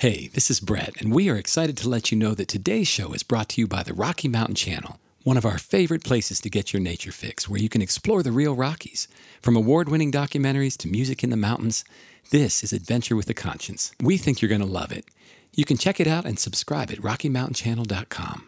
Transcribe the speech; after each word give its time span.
Hey, 0.00 0.28
this 0.28 0.48
is 0.48 0.60
Brett, 0.60 0.92
and 1.00 1.12
we 1.12 1.28
are 1.28 1.34
excited 1.34 1.76
to 1.78 1.88
let 1.88 2.12
you 2.12 2.16
know 2.16 2.32
that 2.34 2.46
today's 2.46 2.86
show 2.86 3.12
is 3.14 3.24
brought 3.24 3.48
to 3.48 3.60
you 3.60 3.66
by 3.66 3.82
the 3.82 3.92
Rocky 3.92 4.28
Mountain 4.28 4.54
Channel, 4.54 5.00
one 5.24 5.36
of 5.36 5.44
our 5.44 5.58
favorite 5.58 6.04
places 6.04 6.40
to 6.42 6.48
get 6.48 6.72
your 6.72 6.80
nature 6.80 7.10
fix, 7.10 7.48
where 7.48 7.60
you 7.60 7.68
can 7.68 7.82
explore 7.82 8.22
the 8.22 8.30
real 8.30 8.54
Rockies. 8.54 9.08
From 9.42 9.56
award 9.56 9.88
winning 9.88 10.12
documentaries 10.12 10.76
to 10.76 10.88
music 10.88 11.24
in 11.24 11.30
the 11.30 11.36
mountains, 11.36 11.84
this 12.30 12.62
is 12.62 12.72
Adventure 12.72 13.16
with 13.16 13.28
a 13.28 13.34
Conscience. 13.34 13.90
We 14.00 14.18
think 14.18 14.40
you're 14.40 14.48
going 14.48 14.60
to 14.60 14.68
love 14.68 14.92
it. 14.92 15.04
You 15.56 15.64
can 15.64 15.76
check 15.76 15.98
it 15.98 16.06
out 16.06 16.26
and 16.26 16.38
subscribe 16.38 16.92
at 16.92 16.98
RockyMountainChannel.com. 16.98 18.47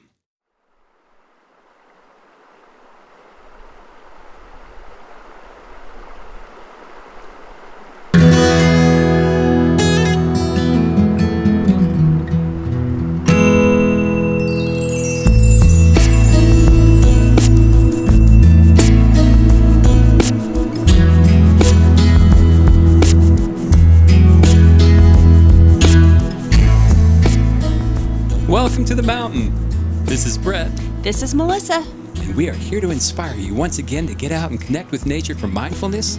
This 31.02 31.22
is 31.22 31.34
Melissa. 31.34 31.82
and 32.16 32.36
we 32.36 32.50
are 32.50 32.52
here 32.52 32.78
to 32.82 32.90
inspire 32.90 33.34
you 33.34 33.54
once 33.54 33.78
again 33.78 34.06
to 34.06 34.14
get 34.14 34.32
out 34.32 34.50
and 34.50 34.60
connect 34.60 34.90
with 34.90 35.06
nature 35.06 35.34
for 35.34 35.46
mindfulness 35.46 36.16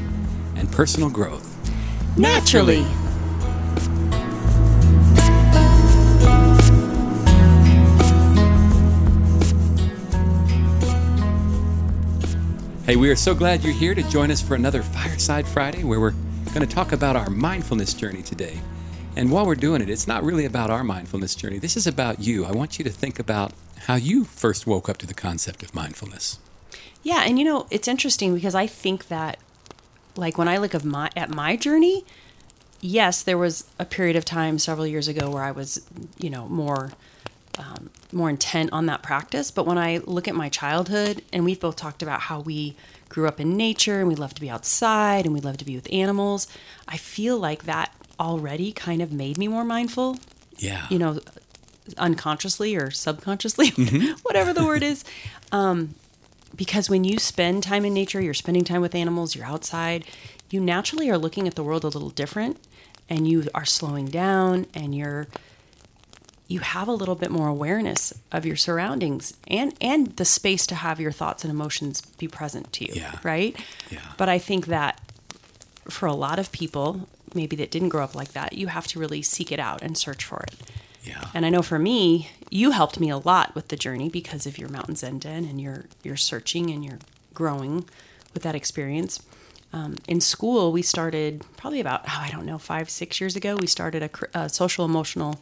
and 0.55 0.71
personal 0.71 1.07
growth. 1.07 1.47
Naturally. 2.17 2.81
Hey, 12.87 12.95
we 12.95 13.11
are 13.11 13.15
so 13.15 13.35
glad 13.35 13.63
you're 13.63 13.73
here 13.73 13.93
to 13.93 14.01
join 14.09 14.31
us 14.31 14.41
for 14.41 14.55
another 14.55 14.81
Fireside 14.81 15.47
Friday 15.47 15.83
where 15.83 15.99
we're 15.99 16.15
going 16.55 16.67
to 16.67 16.75
talk 16.75 16.91
about 16.91 17.15
our 17.15 17.29
mindfulness 17.29 17.93
journey 17.93 18.23
today. 18.23 18.59
And 19.15 19.31
while 19.31 19.45
we're 19.45 19.53
doing 19.53 19.83
it, 19.83 19.91
it's 19.91 20.07
not 20.07 20.23
really 20.23 20.45
about 20.45 20.71
our 20.71 20.83
mindfulness 20.83 21.35
journey. 21.35 21.59
This 21.59 21.77
is 21.77 21.85
about 21.85 22.19
you. 22.19 22.45
I 22.45 22.51
want 22.51 22.79
you 22.79 22.83
to 22.85 22.89
think 22.89 23.19
about 23.19 23.53
how 23.87 23.95
you 23.95 24.23
first 24.23 24.67
woke 24.67 24.89
up 24.89 24.97
to 24.97 25.07
the 25.07 25.13
concept 25.13 25.63
of 25.63 25.73
mindfulness. 25.73 26.39
Yeah, 27.03 27.23
and 27.25 27.39
you 27.39 27.45
know, 27.45 27.67
it's 27.71 27.87
interesting 27.87 28.33
because 28.33 28.55
I 28.55 28.67
think 28.67 29.07
that 29.07 29.37
like 30.15 30.37
when 30.37 30.47
I 30.47 30.57
look 30.57 30.73
of 30.73 30.85
my 30.85 31.09
at 31.15 31.29
my 31.29 31.55
journey, 31.55 32.05
yes, 32.79 33.23
there 33.23 33.37
was 33.37 33.65
a 33.79 33.85
period 33.85 34.15
of 34.15 34.25
time 34.25 34.59
several 34.59 34.85
years 34.85 35.07
ago 35.07 35.29
where 35.29 35.43
I 35.43 35.51
was, 35.51 35.85
you 36.19 36.29
know, 36.29 36.47
more 36.47 36.91
um, 37.57 37.89
more 38.11 38.29
intent 38.29 38.71
on 38.71 38.85
that 38.85 39.03
practice. 39.03 39.51
But 39.51 39.65
when 39.65 39.77
I 39.77 39.97
look 40.05 40.27
at 40.27 40.35
my 40.35 40.49
childhood, 40.49 41.23
and 41.33 41.43
we've 41.43 41.59
both 41.59 41.75
talked 41.75 42.01
about 42.01 42.21
how 42.21 42.39
we 42.39 42.75
grew 43.09 43.27
up 43.27 43.39
in 43.39 43.57
nature 43.57 43.99
and 43.99 44.07
we 44.07 44.15
love 44.15 44.33
to 44.35 44.41
be 44.41 44.49
outside 44.49 45.25
and 45.25 45.33
we 45.33 45.41
love 45.41 45.57
to 45.57 45.65
be 45.65 45.75
with 45.75 45.91
animals, 45.91 46.47
I 46.87 46.97
feel 46.97 47.37
like 47.37 47.63
that 47.63 47.93
already 48.19 48.71
kind 48.71 49.01
of 49.01 49.11
made 49.11 49.37
me 49.37 49.47
more 49.47 49.65
mindful. 49.65 50.17
Yeah. 50.57 50.85
you 50.89 50.99
know, 50.99 51.19
unconsciously 51.97 52.75
or 52.75 52.91
subconsciously, 52.91 53.69
whatever 54.23 54.53
the 54.53 54.63
word 54.65 54.83
is. 54.83 55.03
Um, 55.51 55.95
because 56.55 56.89
when 56.89 57.03
you 57.03 57.17
spend 57.17 57.63
time 57.63 57.85
in 57.85 57.93
nature, 57.93 58.21
you're 58.21 58.33
spending 58.33 58.63
time 58.63 58.81
with 58.81 58.93
animals, 58.95 59.35
you're 59.35 59.45
outside, 59.45 60.03
you 60.49 60.59
naturally 60.59 61.09
are 61.09 61.17
looking 61.17 61.47
at 61.47 61.55
the 61.55 61.63
world 61.63 61.83
a 61.83 61.87
little 61.87 62.09
different 62.09 62.57
and 63.09 63.27
you 63.27 63.47
are 63.55 63.65
slowing 63.65 64.05
down 64.05 64.65
and 64.73 64.93
you're 64.95 65.27
you 66.47 66.59
have 66.59 66.89
a 66.89 66.91
little 66.91 67.15
bit 67.15 67.31
more 67.31 67.47
awareness 67.47 68.13
of 68.33 68.45
your 68.45 68.57
surroundings 68.57 69.33
and 69.47 69.73
and 69.79 70.07
the 70.17 70.25
space 70.25 70.67
to 70.67 70.75
have 70.75 70.99
your 70.99 71.11
thoughts 71.11 71.45
and 71.45 71.51
emotions 71.51 72.01
be 72.17 72.27
present 72.27 72.71
to 72.73 72.85
you 72.85 72.93
Yeah. 72.95 73.17
right 73.23 73.57
Yeah. 73.89 73.99
but 74.17 74.27
i 74.27 74.37
think 74.37 74.67
that 74.67 74.99
for 75.89 76.05
a 76.07 76.13
lot 76.13 76.39
of 76.39 76.51
people 76.51 77.07
maybe 77.33 77.55
that 77.55 77.71
didn't 77.71 77.89
grow 77.89 78.03
up 78.03 78.13
like 78.15 78.33
that 78.33 78.51
you 78.53 78.67
have 78.67 78.85
to 78.87 78.99
really 78.99 79.21
seek 79.21 79.51
it 79.53 79.59
out 79.59 79.81
and 79.81 79.97
search 79.97 80.25
for 80.25 80.41
it 80.41 80.53
yeah. 81.03 81.29
and 81.33 81.45
I 81.45 81.49
know 81.49 81.61
for 81.61 81.79
me, 81.79 82.29
you 82.49 82.71
helped 82.71 82.99
me 82.99 83.09
a 83.09 83.17
lot 83.17 83.55
with 83.55 83.69
the 83.69 83.75
journey 83.75 84.09
because 84.09 84.45
of 84.45 84.57
your 84.57 84.69
Mountain 84.69 84.95
Zen 84.95 85.19
Den 85.19 85.45
and 85.45 85.59
your 85.61 85.85
your 86.03 86.17
searching 86.17 86.69
and 86.69 86.83
your 86.83 86.99
growing 87.33 87.85
with 88.33 88.43
that 88.43 88.55
experience. 88.55 89.21
Um, 89.73 89.95
in 90.07 90.19
school, 90.19 90.71
we 90.71 90.81
started 90.81 91.43
probably 91.57 91.79
about 91.79 92.01
oh, 92.05 92.19
I 92.19 92.29
don't 92.29 92.45
know 92.45 92.57
five 92.57 92.89
six 92.89 93.21
years 93.21 93.35
ago. 93.35 93.55
We 93.55 93.67
started 93.67 94.03
a, 94.03 94.39
a 94.39 94.49
social 94.49 94.83
emotional 94.85 95.39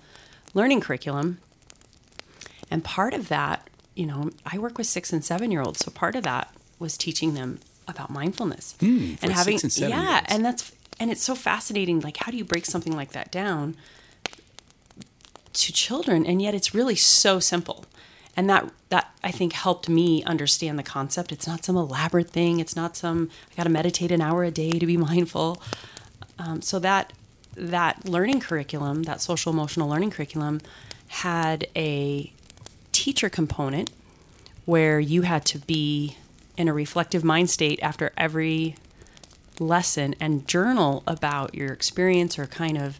learning 0.53 0.81
curriculum, 0.81 1.39
and 2.69 2.83
part 2.83 3.13
of 3.13 3.27
that, 3.29 3.67
you 3.95 4.05
know, 4.05 4.29
I 4.45 4.57
work 4.59 4.77
with 4.77 4.87
six 4.87 5.11
and 5.11 5.23
seven 5.25 5.51
year 5.51 5.61
olds, 5.61 5.79
so 5.79 5.91
part 5.91 6.15
of 6.15 6.23
that 6.23 6.53
was 6.77 6.97
teaching 6.97 7.33
them 7.33 7.59
about 7.87 8.11
mindfulness 8.11 8.75
Hmm, 8.79 9.15
for 9.15 9.33
six 9.33 9.63
and 9.63 9.89
yeah, 9.89 10.23
and 10.27 10.45
that's 10.45 10.71
and 10.99 11.09
it's 11.09 11.23
so 11.23 11.33
fascinating. 11.33 12.01
Like, 12.01 12.17
how 12.17 12.31
do 12.31 12.37
you 12.37 12.45
break 12.45 12.65
something 12.65 12.95
like 12.95 13.13
that 13.13 13.31
down? 13.31 13.75
To 15.63 15.73
children 15.73 16.25
and 16.25 16.41
yet 16.41 16.53
it's 16.53 16.73
really 16.73 16.95
so 16.95 17.39
simple. 17.39 17.85
And 18.35 18.49
that 18.49 18.71
that 18.89 19.13
i 19.23 19.31
think 19.31 19.53
helped 19.53 19.89
me 19.89 20.23
understand 20.23 20.79
the 20.79 20.83
concept. 20.83 21.31
It's 21.31 21.47
not 21.47 21.65
some 21.65 21.75
elaborate 21.75 22.29
thing. 22.29 22.59
It's 22.59 22.75
not 22.75 22.95
some 22.95 23.29
i 23.51 23.55
got 23.55 23.63
to 23.63 23.69
meditate 23.69 24.11
an 24.11 24.21
hour 24.21 24.43
a 24.43 24.51
day 24.51 24.71
to 24.71 24.85
be 24.85 24.97
mindful. 25.09 25.61
Um, 26.37 26.61
so 26.61 26.79
that 26.79 27.13
that 27.55 28.07
learning 28.07 28.39
curriculum 28.39 29.03
that 29.03 29.21
social 29.21 29.51
emotional 29.51 29.89
learning 29.89 30.11
curriculum 30.11 30.61
had 31.07 31.67
a 31.75 32.31
teacher 32.91 33.29
component 33.29 33.91
where 34.65 34.99
you 34.99 35.23
had 35.23 35.45
to 35.45 35.57
be 35.57 36.15
in 36.55 36.67
a 36.67 36.73
reflective 36.73 37.23
mind 37.23 37.49
state 37.49 37.79
after 37.81 38.11
every 38.15 38.75
lesson 39.59 40.15
and 40.19 40.47
journal 40.47 41.03
about 41.07 41.55
your 41.55 41.73
experience 41.73 42.37
or 42.37 42.45
kind 42.45 42.77
of 42.77 42.99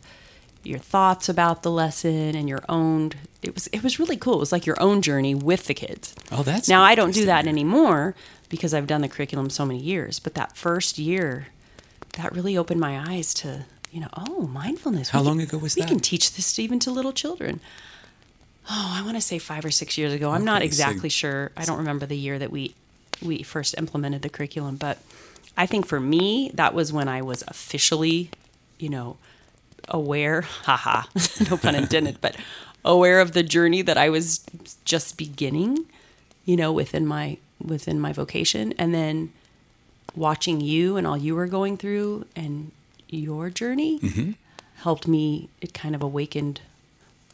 your 0.64 0.80
thoughts 0.80 1.30
about 1.30 1.64
the 1.64 1.72
lesson 1.72 2.36
and 2.36 2.48
your 2.50 2.64
own 2.70 3.12
it 3.42 3.54
was 3.54 3.68
it 3.68 3.82
was 3.84 4.00
really 4.00 4.18
cool. 4.18 4.36
It 4.36 4.40
was 4.40 4.52
like 4.52 4.66
your 4.66 4.80
own 4.82 5.02
journey 5.02 5.34
with 5.34 5.66
the 5.68 5.74
kids. 5.74 6.14
Oh, 6.32 6.44
that's 6.44 6.68
now 6.68 6.82
i 6.84 6.94
don't 6.96 7.14
do 7.14 7.26
that 7.26 7.48
anymore 7.48 8.14
because 8.50 8.74
i've 8.74 8.88
done 8.88 9.02
the 9.02 9.08
curriculum 9.08 9.50
so 9.50 9.66
many 9.66 9.80
years 9.80 10.20
but 10.20 10.34
that 10.36 10.58
first 10.58 10.98
year 10.98 11.48
that 12.18 12.34
really 12.34 12.58
opened 12.58 12.82
my 12.82 13.00
eyes 13.14 13.34
to 13.36 13.66
you 13.92 14.02
know 14.02 14.10
oh 14.18 14.48
mindfulness. 14.48 15.10
How 15.10 15.22
We 15.22 15.28
long 15.28 15.38
can- 15.38 15.48
ago 15.48 15.58
was 15.60 15.76
we 15.76 15.82
that? 15.82 15.90
We 15.90 15.96
can 15.96 16.00
teach 16.02 16.36
this 16.36 16.60
even 16.60 16.80
to 16.80 16.92
little 16.92 17.14
children. 17.14 17.60
Oh 18.70 18.96
i 18.98 19.02
want 19.04 19.16
to 19.16 19.22
say 19.22 19.40
five 19.40 19.64
or 19.66 19.72
six 19.72 19.98
years 19.98 20.14
ago. 20.14 20.32
I'm 20.32 20.44
not 20.46 20.62
Okay, 20.62 20.70
so- 20.70 20.84
exactly 20.84 21.10
sure. 21.10 21.52
I 21.58 21.66
don't 21.66 21.78
remember 21.78 22.06
the 22.06 22.18
year 22.18 22.38
that 22.38 22.52
we 22.52 22.76
we 23.22 23.44
first 23.44 23.76
implemented 23.78 24.22
the 24.22 24.30
curriculum 24.30 24.76
but 24.78 24.98
i 25.58 25.66
think 25.66 25.86
for 25.86 26.00
me 26.00 26.52
that 26.54 26.74
was 26.74 26.94
when 26.94 27.10
i 27.10 27.22
was 27.22 27.44
officially 27.50 28.30
you 28.78 28.88
know 28.88 29.18
aware 29.90 30.42
haha 30.64 31.04
no 31.50 31.58
pun 31.58 31.76
intended 31.76 32.20
but 32.22 32.36
aware 32.86 33.20
of 33.20 33.34
the 33.34 33.44
journey 33.44 33.82
that 33.82 33.98
i 33.98 34.10
was 34.10 34.44
just 34.86 35.18
beginning 35.18 35.86
you 36.46 36.56
know 36.56 36.72
within 36.72 37.06
my 37.06 37.38
within 37.64 38.00
my 38.00 38.14
vocation 38.14 38.74
and 38.78 38.94
then 38.94 39.32
watching 40.16 40.62
you 40.62 40.98
and 40.98 41.06
all 41.06 41.18
you 41.18 41.36
were 41.36 41.48
going 41.48 41.76
through 41.78 42.26
and 42.36 42.72
your 43.10 43.50
journey 43.50 44.00
Mm-hmm. 44.00 44.32
helped 44.78 45.08
me 45.08 45.50
it 45.62 45.74
kind 45.74 45.94
of 45.96 46.02
awakened 46.02 46.62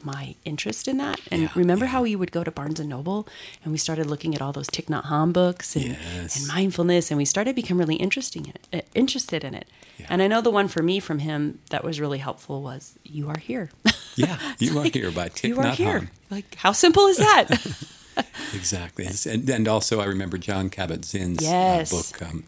my 0.06 0.36
interest 0.46 0.88
in 0.88 0.98
that 0.98 1.20
and 1.32 1.42
Yeah, 1.44 1.50
remember 1.56 1.86
yeah. 1.86 1.92
how 1.92 2.02
we 2.04 2.16
would 2.16 2.32
go 2.32 2.44
to 2.44 2.52
barnes 2.52 2.80
and 2.80 2.88
noble 2.90 3.28
and 3.64 3.72
we 3.72 3.78
started 3.78 4.06
looking 4.06 4.36
at 4.36 4.42
all 4.42 4.52
those 4.52 4.68
Thich 4.68 4.86
Nhat 4.86 5.06
Hanh 5.06 5.34
books 5.34 5.76
and, 5.76 5.86
Yes. 5.86 6.38
and 6.38 6.48
mindfulness 6.48 7.10
and 7.12 7.18
we 7.18 7.26
started 7.26 7.52
to 7.56 7.62
become 7.62 7.78
really 7.78 7.96
interesting 7.96 8.46
in 8.46 8.54
it, 8.56 8.68
uh, 8.74 8.82
interested 8.94 9.44
in 9.44 9.54
it 9.56 9.68
Yeah. 9.98 10.08
and 10.10 10.22
i 10.22 10.28
know 10.28 10.42
the 10.42 10.52
one 10.52 10.68
for 10.68 10.84
me 10.84 11.00
from 11.00 11.20
him 11.20 11.60
that 11.72 11.84
was 11.84 12.00
really 12.00 12.20
helpful 12.20 12.62
was 12.62 12.94
you 13.04 13.28
are 13.30 13.40
here 13.40 13.72
Yeah, 14.16 14.38
you 14.60 14.78
are 14.80 14.86
here 14.86 15.12
by 15.12 15.28
Thich 15.29 15.50
you 15.50 15.59
are 15.59 15.68
here 15.76 16.09
like 16.29 16.56
how 16.56 16.72
simple 16.72 17.08
is 17.08 17.18
that 17.18 17.46
Exactly. 18.53 19.06
And, 19.29 19.50
and 19.50 19.68
also, 19.68 20.00
I 20.00 20.06
remember 20.06 20.38
Jon 20.38 20.70
Kabat-Zinn's 20.70 21.41
Yes. 21.44 21.91
uh, 21.91 21.96
book, 21.97 22.29
um, 22.29 22.44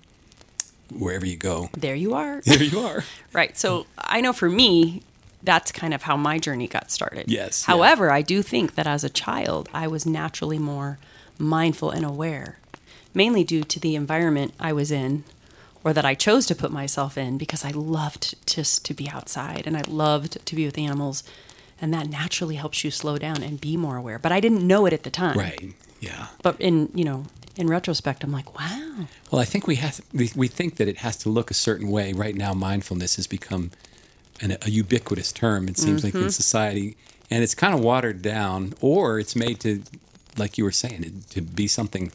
Wherever 0.97 1.25
You 1.25 1.35
Go. 1.35 1.69
there 1.77 1.95
you 1.95 2.13
are 2.13 2.39
There 2.45 2.63
you 2.63 2.79
are. 2.79 3.03
Right. 3.33 3.57
So 3.57 3.85
I 3.97 4.21
know 4.21 4.31
for 4.33 4.49
me, 4.49 5.01
that's 5.43 5.71
kind 5.71 5.93
of 5.93 6.03
how 6.03 6.17
my 6.17 6.39
journey 6.39 6.67
got 6.67 6.91
started. 6.91 7.29
Yes, 7.29 7.65
yeah. 7.67 7.75
However, 7.75 8.11
I 8.11 8.21
do 8.21 8.41
think 8.41 8.75
that 8.75 8.87
as 8.87 9.03
a 9.03 9.09
child, 9.09 9.69
I 9.73 9.87
was 9.87 10.05
naturally 10.05 10.59
more 10.59 10.99
mindful 11.37 11.91
and 11.91 12.05
aware, 12.05 12.57
mainly 13.13 13.43
due 13.43 13.63
to 13.63 13.79
the 13.79 13.95
environment 13.95 14.53
I 14.59 14.73
was 14.73 14.91
in 14.91 15.23
or 15.83 15.93
that 15.93 16.05
I 16.05 16.15
chose 16.15 16.45
to 16.47 16.55
put 16.55 16.71
myself 16.71 17.17
in 17.17 17.37
because 17.37 17.63
I 17.63 17.71
loved 17.71 18.35
just 18.45 18.83
to 18.85 18.93
be 18.93 19.09
outside 19.09 19.67
and 19.67 19.77
I 19.77 19.83
loved 19.87 20.45
to 20.45 20.55
be 20.55 20.65
with 20.65 20.77
animals. 20.77 21.23
And 21.79 21.93
that 21.93 22.09
naturally 22.09 22.55
helps 22.55 22.83
you 22.83 22.89
slow 22.89 23.17
down 23.17 23.43
and 23.43 23.61
be 23.61 23.77
more 23.77 23.97
aware. 23.97 24.17
But 24.17 24.31
I 24.31 24.39
didn't 24.39 24.65
know 24.65 24.87
it 24.87 24.93
at 24.93 25.03
the 25.03 25.11
time. 25.11 25.37
Right. 25.37 25.75
Yeah. 25.99 26.27
But 26.41 26.59
in, 26.59 26.89
you 26.93 27.05
know, 27.05 27.25
in 27.55 27.67
retrospect, 27.67 28.23
I'm 28.23 28.31
like, 28.31 28.57
wow. 28.59 29.07
Well, 29.31 29.39
I 29.39 29.45
think 29.45 29.67
we 29.67 29.75
have 29.75 30.01
we, 30.11 30.31
we 30.35 30.47
think 30.47 30.75
that 30.75 30.87
it 30.87 30.97
has 30.97 31.17
to 31.17 31.29
look 31.29 31.51
a 31.51 31.53
certain 31.53 31.89
way. 31.89 32.13
Right 32.13 32.35
now, 32.35 32.53
mindfulness 32.53 33.15
has 33.15 33.27
become 33.27 33.71
an, 34.41 34.57
a 34.61 34.69
ubiquitous 34.69 35.31
term. 35.31 35.67
It 35.67 35.77
seems 35.77 36.03
like 36.03 36.13
in 36.13 36.21
mm-hmm. 36.21 36.29
society, 36.29 36.97
and 37.29 37.43
it's 37.43 37.55
kind 37.55 37.73
of 37.73 37.81
watered 37.81 38.21
down, 38.21 38.73
or 38.81 39.19
it's 39.19 39.35
made 39.35 39.59
to, 39.61 39.83
like 40.37 40.57
you 40.57 40.63
were 40.63 40.71
saying, 40.71 41.03
it, 41.03 41.29
to 41.31 41.41
be 41.41 41.67
something 41.67 42.11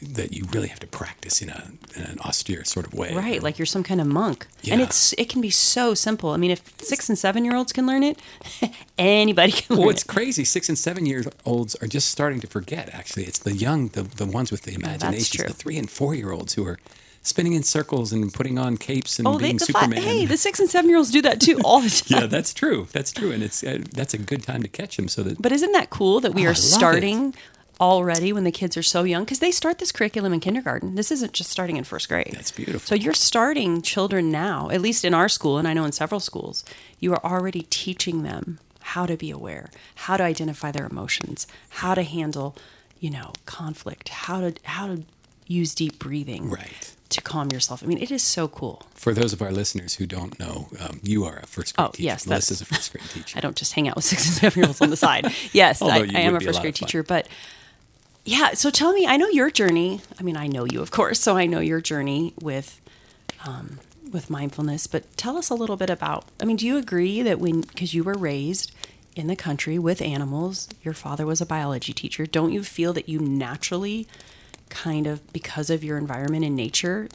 that 0.00 0.32
you 0.32 0.44
really 0.52 0.68
have 0.68 0.80
to 0.80 0.86
practice 0.86 1.42
in, 1.42 1.50
a, 1.50 1.70
in 1.96 2.02
an 2.02 2.18
austere 2.20 2.64
sort 2.64 2.86
of 2.86 2.94
way. 2.94 3.14
Right, 3.14 3.42
like 3.42 3.58
you're 3.58 3.66
some 3.66 3.82
kind 3.82 4.00
of 4.00 4.06
monk. 4.06 4.46
Yeah. 4.62 4.74
And 4.74 4.82
it's 4.82 5.12
it 5.18 5.28
can 5.28 5.40
be 5.40 5.50
so 5.50 5.94
simple. 5.94 6.30
I 6.30 6.36
mean, 6.36 6.50
if 6.50 6.62
six 6.80 7.08
and 7.08 7.18
seven 7.18 7.44
year 7.44 7.54
olds 7.54 7.72
can 7.72 7.86
learn 7.86 8.02
it, 8.02 8.18
anybody 8.98 9.52
can 9.52 9.76
learn 9.76 9.80
Well, 9.80 9.90
it's 9.90 10.02
it. 10.02 10.08
crazy. 10.08 10.44
Six 10.44 10.68
and 10.68 10.78
seven 10.78 11.04
year 11.04 11.24
olds 11.44 11.74
are 11.76 11.86
just 11.86 12.08
starting 12.08 12.40
to 12.40 12.46
forget. 12.46 12.88
Actually, 12.94 13.24
it's 13.24 13.38
the 13.38 13.54
young, 13.54 13.88
the 13.88 14.02
the 14.02 14.26
ones 14.26 14.50
with 14.50 14.62
the 14.62 14.74
imagination, 14.74 15.40
true. 15.40 15.48
the 15.48 15.54
three 15.54 15.76
and 15.76 15.90
four 15.90 16.14
year 16.14 16.32
olds 16.32 16.54
who 16.54 16.66
are 16.66 16.78
spinning 17.22 17.52
in 17.52 17.62
circles 17.62 18.12
and 18.12 18.32
putting 18.32 18.58
on 18.58 18.76
capes 18.76 19.18
and 19.18 19.28
Oh, 19.28 19.38
they 19.38 19.44
being 19.46 19.56
the 19.58 19.66
fi- 19.66 19.82
Superman. 19.84 20.02
hey, 20.02 20.26
the 20.26 20.36
six 20.36 20.58
and 20.60 20.68
seven 20.68 20.88
year 20.90 20.98
olds 20.98 21.10
do 21.10 21.22
that 21.22 21.40
too 21.40 21.58
all 21.64 21.80
the 21.80 21.88
time. 22.08 22.20
yeah, 22.22 22.26
that's 22.26 22.52
true. 22.52 22.88
That's 22.92 23.12
true, 23.12 23.30
and 23.32 23.42
it's 23.42 23.62
uh, 23.64 23.78
that's 23.92 24.14
a 24.14 24.18
good 24.18 24.42
time 24.42 24.62
to 24.62 24.68
catch 24.68 24.96
them. 24.96 25.08
So 25.08 25.22
that 25.22 25.40
But 25.40 25.52
isn't 25.52 25.72
that 25.72 25.90
cool 25.90 26.20
that 26.20 26.34
we 26.34 26.42
Oh, 26.42 26.46
are 26.46 26.48
love 26.48 26.58
it. 26.58 26.62
starting 26.62 27.34
already 27.80 28.32
when 28.32 28.44
the 28.44 28.52
kids 28.52 28.76
are 28.76 28.82
so 28.82 29.02
young? 29.04 29.24
Because 29.24 29.38
they 29.40 29.50
start 29.50 29.78
this 29.78 29.92
curriculum 29.92 30.32
in 30.32 30.40
kindergarten. 30.40 30.94
This 30.94 31.10
isn't 31.10 31.32
just 31.32 31.50
starting 31.50 31.76
in 31.76 31.84
first 31.84 32.08
grade. 32.08 32.30
That's 32.32 32.50
beautiful. 32.50 32.80
So 32.80 32.94
you're 32.94 33.14
starting 33.14 33.82
children 33.82 34.30
now, 34.30 34.68
at 34.70 34.80
least 34.80 35.04
in 35.04 35.14
our 35.14 35.28
school, 35.28 35.58
and 35.58 35.66
I 35.66 35.72
know 35.74 35.84
in 35.84 35.92
several 35.92 36.20
schools, 36.20 36.64
you 37.00 37.12
are 37.14 37.24
already 37.24 37.66
teaching 37.70 38.22
them 38.22 38.58
how 38.80 39.06
to 39.06 39.16
be 39.16 39.30
aware, 39.30 39.70
how 39.94 40.16
to 40.16 40.24
identify 40.24 40.70
their 40.72 40.86
emotions, 40.86 41.46
how 41.70 41.94
to 41.94 42.02
handle, 42.02 42.56
you 42.98 43.10
know, 43.10 43.32
conflict, 43.46 44.08
how 44.08 44.40
to 44.40 44.54
how 44.64 44.86
to 44.88 45.02
use 45.52 45.74
deep 45.74 45.98
breathing 45.98 46.50
right. 46.50 46.94
to 47.10 47.20
calm 47.20 47.50
yourself. 47.52 47.82
I 47.82 47.86
mean, 47.86 47.98
it 47.98 48.10
is 48.10 48.22
so 48.22 48.48
cool. 48.48 48.82
For 48.94 49.12
those 49.12 49.32
of 49.32 49.42
our 49.42 49.52
listeners 49.52 49.94
who 49.94 50.06
don't 50.06 50.38
know, 50.38 50.68
um, 50.80 51.00
you 51.02 51.24
are 51.24 51.38
a 51.42 51.46
first 51.46 51.76
grade 51.76 51.86
Oh, 51.88 51.90
teacher. 51.92 52.02
yes, 52.04 52.26
Melissa's 52.26 52.60
a 52.60 52.64
first 52.64 52.92
grade 52.92 53.04
teacher. 53.14 53.36
I 53.36 53.40
don't 53.40 53.56
just 53.56 53.72
hang 53.74 53.88
out 53.88 53.96
with 53.96 54.04
six 54.04 54.24
and 54.26 54.34
seven 54.34 54.60
year 54.60 54.66
olds 54.68 54.80
on 54.80 54.90
the 54.90 54.96
side. 54.96 55.26
Yes, 55.52 55.82
I, 55.82 55.98
I 55.98 56.00
am 56.00 56.34
a 56.34 56.38
be 56.38 56.44
a 56.44 56.48
first 56.48 56.60
grade 56.62 56.74
teacher, 56.74 57.02
but 57.02 57.28
yeah. 58.24 58.52
So 58.54 58.70
tell 58.70 58.92
me, 58.92 59.06
I 59.06 59.16
know 59.16 59.28
your 59.28 59.50
journey. 59.50 60.00
I 60.18 60.22
mean, 60.22 60.36
I 60.36 60.46
know 60.46 60.64
you, 60.64 60.80
of 60.80 60.90
course, 60.90 61.20
so 61.20 61.36
I 61.36 61.46
know 61.46 61.60
your 61.60 61.80
journey 61.80 62.32
with 62.40 62.80
um, 63.44 63.80
with 64.10 64.30
mindfulness. 64.30 64.86
But 64.86 65.16
tell 65.16 65.36
us 65.36 65.50
a 65.50 65.54
little 65.54 65.76
bit 65.76 65.90
about. 65.90 66.24
I 66.40 66.44
mean, 66.44 66.56
do 66.56 66.66
you 66.66 66.76
agree 66.78 67.22
that 67.22 67.38
when 67.40 67.62
because 67.62 67.94
you 67.94 68.04
were 68.04 68.14
raised 68.14 68.72
in 69.14 69.26
the 69.26 69.36
country 69.36 69.78
with 69.78 70.00
animals, 70.00 70.68
your 70.82 70.94
father 70.94 71.26
was 71.26 71.40
a 71.40 71.46
biology 71.46 71.92
teacher. 71.92 72.24
Don't 72.24 72.52
you 72.52 72.62
feel 72.62 72.92
that 72.94 73.08
you 73.08 73.18
naturally, 73.18 74.06
kind 74.72 75.06
of 75.06 75.32
because 75.32 75.70
of 75.70 75.84
your 75.84 75.98
environment 75.98 76.44
in 76.44 76.56
nature, 76.56 77.08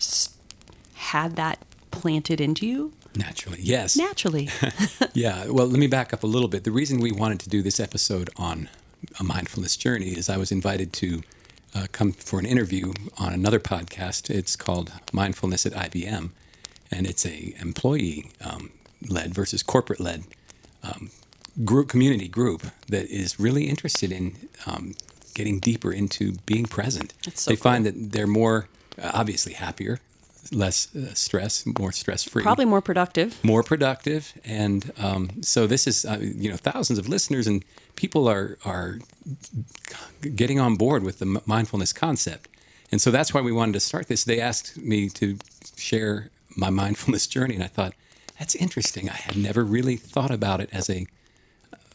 had 0.94 1.36
that 1.36 1.60
planted 1.92 2.40
into 2.40 2.66
you 2.66 2.94
Naturally, 3.18 3.60
yes. 3.62 3.98
naturally? 3.98 4.50
Yeah, 5.14 5.48
well, 5.48 5.66
let 5.66 5.80
me 5.80 5.88
back 5.88 6.14
up 6.14 6.24
a 6.24 6.28
little 6.28 6.48
bit. 6.48 6.64
The 6.64 6.72
reason 6.72 7.00
we 7.00 7.12
wanted 7.12 7.40
to 7.40 7.50
do 7.50 7.64
this 7.64 7.80
episode 7.80 8.30
on 8.38 8.70
a 9.20 9.24
mindfulness 9.24 9.76
journey 9.76 10.10
is 10.10 10.30
I 10.30 10.38
was 10.38 10.52
invited 10.52 10.94
to 10.94 11.24
uh, 11.74 11.88
come 11.92 12.12
for 12.12 12.40
an 12.40 12.46
interview 12.46 12.94
on 13.18 13.34
another 13.34 13.60
podcast. 13.60 14.30
It's 14.30 14.56
called 14.56 14.92
Mindfulness 15.12 15.66
at 15.66 15.74
IBM, 15.74 16.30
and 16.92 17.08
it's 17.08 17.26
a 17.26 17.56
employee 17.60 18.30
um, 18.42 18.72
led 19.10 19.34
versus 19.34 19.64
corporate 19.64 20.00
led 20.00 20.24
um, 20.84 21.10
group 21.66 21.90
community 21.90 22.28
group 22.28 22.64
that 22.88 23.08
is 23.08 23.40
really 23.40 23.68
interested 23.68 24.12
in 24.12 24.36
um, 24.68 24.94
getting 25.38 25.60
deeper 25.60 25.92
into 26.02 26.24
being 26.52 26.66
present. 26.78 27.10
So 27.34 27.52
they 27.52 27.56
find 27.70 27.86
that 27.86 27.96
they're 28.14 28.34
more 28.42 28.58
uh, 29.02 29.12
obviously 29.22 29.54
happier, 29.54 30.00
less 30.52 30.78
uh, 30.96 31.14
stress, 31.14 31.66
more 31.80 31.92
stress 31.92 32.22
free 32.32 32.44
Probably 32.44 32.66
more 32.66 32.82
productive. 32.82 33.30
more 33.44 33.64
productive 33.64 34.24
and 34.44 34.92
um, 35.08 35.24
so 35.54 35.68
this 35.68 35.88
is 35.92 36.06
uh, 36.06 36.18
you 36.44 36.50
know 36.52 36.58
thousands 36.72 36.98
of 37.00 37.06
listeners 37.16 37.46
and 37.48 37.64
people 37.96 38.24
are 38.36 38.58
are 38.74 39.00
getting 40.42 40.60
on 40.60 40.76
board 40.76 41.02
with 41.04 41.18
the 41.20 41.42
mindfulness 41.46 41.94
concept. 41.94 42.50
And 42.92 43.00
so 43.02 43.12
that's 43.12 43.32
why 43.34 43.42
we 43.42 43.52
wanted 43.52 43.74
to 43.80 43.80
start 43.90 44.08
this. 44.08 44.24
They 44.24 44.40
asked 44.50 44.78
me 44.78 45.10
to 45.10 45.38
share 45.90 46.30
my 46.56 46.70
mindfulness 46.84 47.28
journey 47.28 47.56
and 47.56 47.64
i 47.64 47.68
thought 47.78 47.94
that's 48.40 48.56
interesting. 48.56 49.10
I 49.10 49.20
had 49.28 49.36
never 49.36 49.64
really 49.78 49.98
thought 50.14 50.32
about 50.40 50.60
it 50.64 50.70
as 50.72 50.90
a 50.90 51.08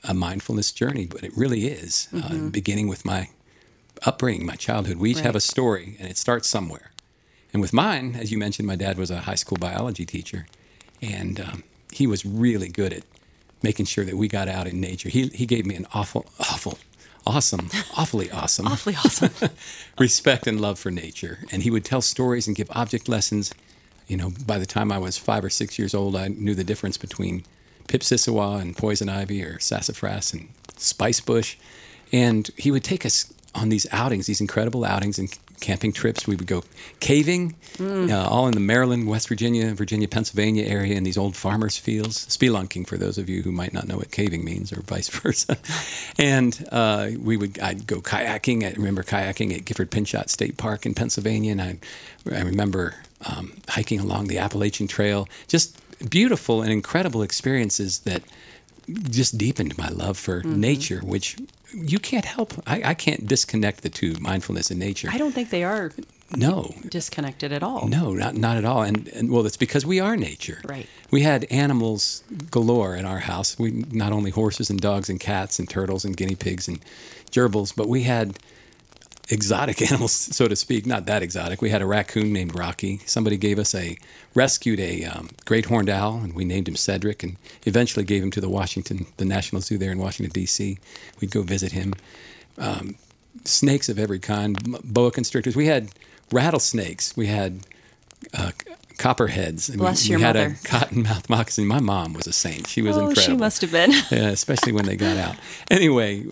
a 0.04 0.14
mindfulness 0.14 0.72
journey 0.72 1.06
but 1.06 1.22
it 1.22 1.32
really 1.36 1.66
is 1.66 2.08
uh, 2.14 2.36
beginning 2.50 2.88
with 2.88 3.04
my 3.04 3.28
upbringing 4.04 4.44
my 4.44 4.56
childhood 4.56 4.96
we 4.96 5.10
each 5.10 5.20
have 5.20 5.36
a 5.36 5.40
story 5.40 5.96
and 6.00 6.08
it 6.08 6.16
starts 6.16 6.48
somewhere 6.48 6.92
and 7.52 7.60
with 7.60 7.72
mine, 7.72 8.16
as 8.18 8.32
you 8.32 8.38
mentioned, 8.38 8.66
my 8.66 8.76
dad 8.76 8.96
was 8.96 9.10
a 9.10 9.20
high 9.20 9.34
school 9.34 9.58
biology 9.58 10.06
teacher, 10.06 10.46
and 11.02 11.38
um, 11.38 11.64
he 11.92 12.06
was 12.06 12.24
really 12.24 12.68
good 12.68 12.92
at 12.92 13.02
making 13.62 13.86
sure 13.86 14.04
that 14.04 14.16
we 14.16 14.26
got 14.26 14.48
out 14.48 14.66
in 14.66 14.80
nature. 14.80 15.08
He 15.08 15.28
he 15.28 15.44
gave 15.44 15.66
me 15.66 15.74
an 15.74 15.86
awful, 15.92 16.26
awful, 16.40 16.78
awesome, 17.26 17.68
awfully 17.96 18.30
awesome 18.30 18.66
Awfully 18.66 18.96
awesome. 18.96 19.50
respect 19.98 20.46
and 20.46 20.60
love 20.60 20.78
for 20.78 20.90
nature. 20.90 21.40
And 21.52 21.62
he 21.62 21.70
would 21.70 21.84
tell 21.84 22.00
stories 22.00 22.46
and 22.46 22.56
give 22.56 22.70
object 22.70 23.08
lessons. 23.08 23.52
You 24.08 24.16
know, 24.16 24.32
by 24.46 24.58
the 24.58 24.66
time 24.66 24.90
I 24.90 24.98
was 24.98 25.18
five 25.18 25.44
or 25.44 25.50
six 25.50 25.78
years 25.78 25.94
old, 25.94 26.16
I 26.16 26.28
knew 26.28 26.54
the 26.54 26.64
difference 26.64 26.96
between 26.96 27.44
pipsissewa 27.88 28.60
and 28.60 28.76
poison 28.76 29.08
ivy 29.08 29.42
or 29.42 29.58
sassafras 29.58 30.32
and 30.32 30.48
spice 30.76 31.20
bush. 31.20 31.56
And 32.12 32.50
he 32.56 32.70
would 32.70 32.84
take 32.84 33.06
us 33.06 33.32
on 33.54 33.68
these 33.68 33.86
outings, 33.92 34.26
these 34.26 34.40
incredible 34.40 34.84
outings 34.84 35.18
and 35.18 35.36
camping 35.60 35.92
trips. 35.92 36.26
We 36.26 36.36
would 36.36 36.46
go 36.46 36.64
caving, 37.00 37.54
uh, 37.80 38.26
all 38.28 38.46
in 38.46 38.52
the 38.52 38.60
Maryland, 38.60 39.06
West 39.06 39.28
Virginia, 39.28 39.72
Virginia, 39.74 40.08
Pennsylvania 40.08 40.64
area 40.64 40.94
in 40.96 41.04
these 41.04 41.16
old 41.16 41.36
farmers' 41.36 41.78
fields. 41.78 42.26
Spelunking, 42.26 42.86
for 42.86 42.98
those 42.98 43.16
of 43.16 43.30
you 43.30 43.42
who 43.42 43.52
might 43.52 43.72
not 43.72 43.86
know 43.86 43.96
what 43.96 44.10
caving 44.10 44.44
means, 44.44 44.72
or 44.72 44.82
vice 44.82 45.08
versa. 45.20 45.56
and 46.18 46.66
uh, 46.72 47.10
we 47.18 47.36
would, 47.36 47.58
I'd 47.60 47.86
go 47.86 48.00
kayaking. 48.00 48.64
I 48.64 48.72
remember 48.72 49.02
kayaking 49.02 49.56
at 49.56 49.64
Gifford 49.64 49.90
Pinchot 49.90 50.28
State 50.28 50.56
Park 50.56 50.84
in 50.84 50.94
Pennsylvania, 50.94 51.52
and 51.52 51.62
I, 51.62 51.78
I 52.30 52.42
remember 52.42 52.94
um, 53.24 53.52
hiking 53.68 54.00
along 54.00 54.26
the 54.26 54.38
Appalachian 54.38 54.88
Trail. 54.88 55.28
Just 55.48 55.78
beautiful 56.10 56.62
and 56.62 56.70
incredible 56.72 57.22
experiences 57.22 58.00
that 58.00 58.22
just 59.10 59.38
deepened 59.38 59.76
my 59.78 59.88
love 59.88 60.18
for 60.18 60.40
Mm-hmm. 60.42 60.60
nature, 60.60 61.00
which 61.04 61.36
you 61.74 61.98
can't 61.98 62.24
help. 62.24 62.52
I, 62.66 62.82
I 62.90 62.94
can't 62.94 63.26
disconnect 63.26 63.82
the 63.82 63.88
two, 63.88 64.14
mindfulness 64.20 64.70
and 64.70 64.78
nature. 64.80 65.08
I 65.10 65.18
don't 65.18 65.32
think 65.32 65.50
they 65.50 65.64
are 65.64 65.92
no, 66.36 66.74
disconnected 66.88 67.52
at 67.52 67.62
all. 67.62 67.86
no, 67.88 68.12
not 68.12 68.34
not 68.34 68.56
at 68.56 68.64
all. 68.64 68.82
And, 68.82 69.06
and 69.08 69.30
well, 69.30 69.46
it's 69.46 69.56
because 69.56 69.84
we 69.86 70.00
are 70.00 70.16
nature. 70.16 70.60
Right. 70.64 70.86
We 71.10 71.22
had 71.22 71.44
animals 71.50 72.24
galore 72.50 72.96
in 72.96 73.04
our 73.04 73.18
house. 73.20 73.58
We 73.58 73.70
not 73.92 74.12
only 74.12 74.30
horses 74.30 74.68
and 74.70 74.80
dogs 74.80 75.08
and 75.10 75.20
cats 75.20 75.58
and 75.58 75.68
turtles 75.68 76.04
and 76.04 76.16
guinea 76.16 76.34
pigs 76.36 76.68
and 76.68 76.80
gerbils, 77.30 77.74
but 77.76 77.86
we 77.88 78.02
had 78.02 78.38
exotic 79.32 79.80
animals, 79.90 80.12
so 80.12 80.46
to 80.46 80.54
speak. 80.54 80.86
Not 80.86 81.06
that 81.06 81.22
exotic. 81.22 81.62
We 81.62 81.70
had 81.70 81.82
a 81.82 81.86
raccoon 81.86 82.32
named 82.32 82.54
Rocky. 82.56 83.00
Somebody 83.06 83.36
gave 83.36 83.58
us 83.58 83.74
a 83.74 83.96
rescued 84.34 84.78
a 84.78 85.04
um, 85.04 85.30
great 85.44 85.66
horned 85.66 85.88
owl, 85.88 86.18
and 86.18 86.34
we 86.34 86.44
named 86.44 86.68
him 86.68 86.76
Cedric, 86.76 87.22
and 87.22 87.36
eventually 87.64 88.04
gave 88.04 88.22
him 88.22 88.30
to 88.32 88.40
the 88.40 88.48
Washington, 88.48 89.06
the 89.16 89.24
National 89.24 89.62
Zoo 89.62 89.78
there 89.78 89.90
in 89.90 89.98
Washington 89.98 90.32
D.C. 90.32 90.78
We'd 91.20 91.30
go 91.30 91.42
visit 91.42 91.72
him. 91.72 91.94
Um, 92.58 92.96
snakes 93.44 93.88
of 93.88 93.98
every 93.98 94.18
kind, 94.18 94.58
boa 94.84 95.10
constrictors. 95.10 95.56
We 95.56 95.66
had 95.66 95.88
rattlesnakes. 96.30 97.16
We 97.16 97.26
had 97.26 97.60
uh, 98.34 98.52
copperheads. 98.98 99.68
and 99.68 99.80
we- 99.80 99.84
Bless 99.84 100.04
we, 100.04 100.10
your 100.10 100.20
had 100.20 100.36
mother. 100.36 100.48
a 100.48 100.68
cottonmouth 100.68 101.28
moccasin. 101.30 101.66
My 101.66 101.80
mom 101.80 102.12
was 102.12 102.26
a 102.26 102.32
saint. 102.32 102.66
She 102.66 102.82
was 102.82 102.96
oh, 102.96 103.08
incredible. 103.08 103.22
she 103.22 103.36
must 103.36 103.60
have 103.62 103.72
been. 103.72 103.92
Yeah, 104.10 104.28
especially 104.28 104.72
when 104.72 104.84
they 104.84 104.96
got 104.96 105.16
out. 105.16 105.36
Anyway, 105.70 106.22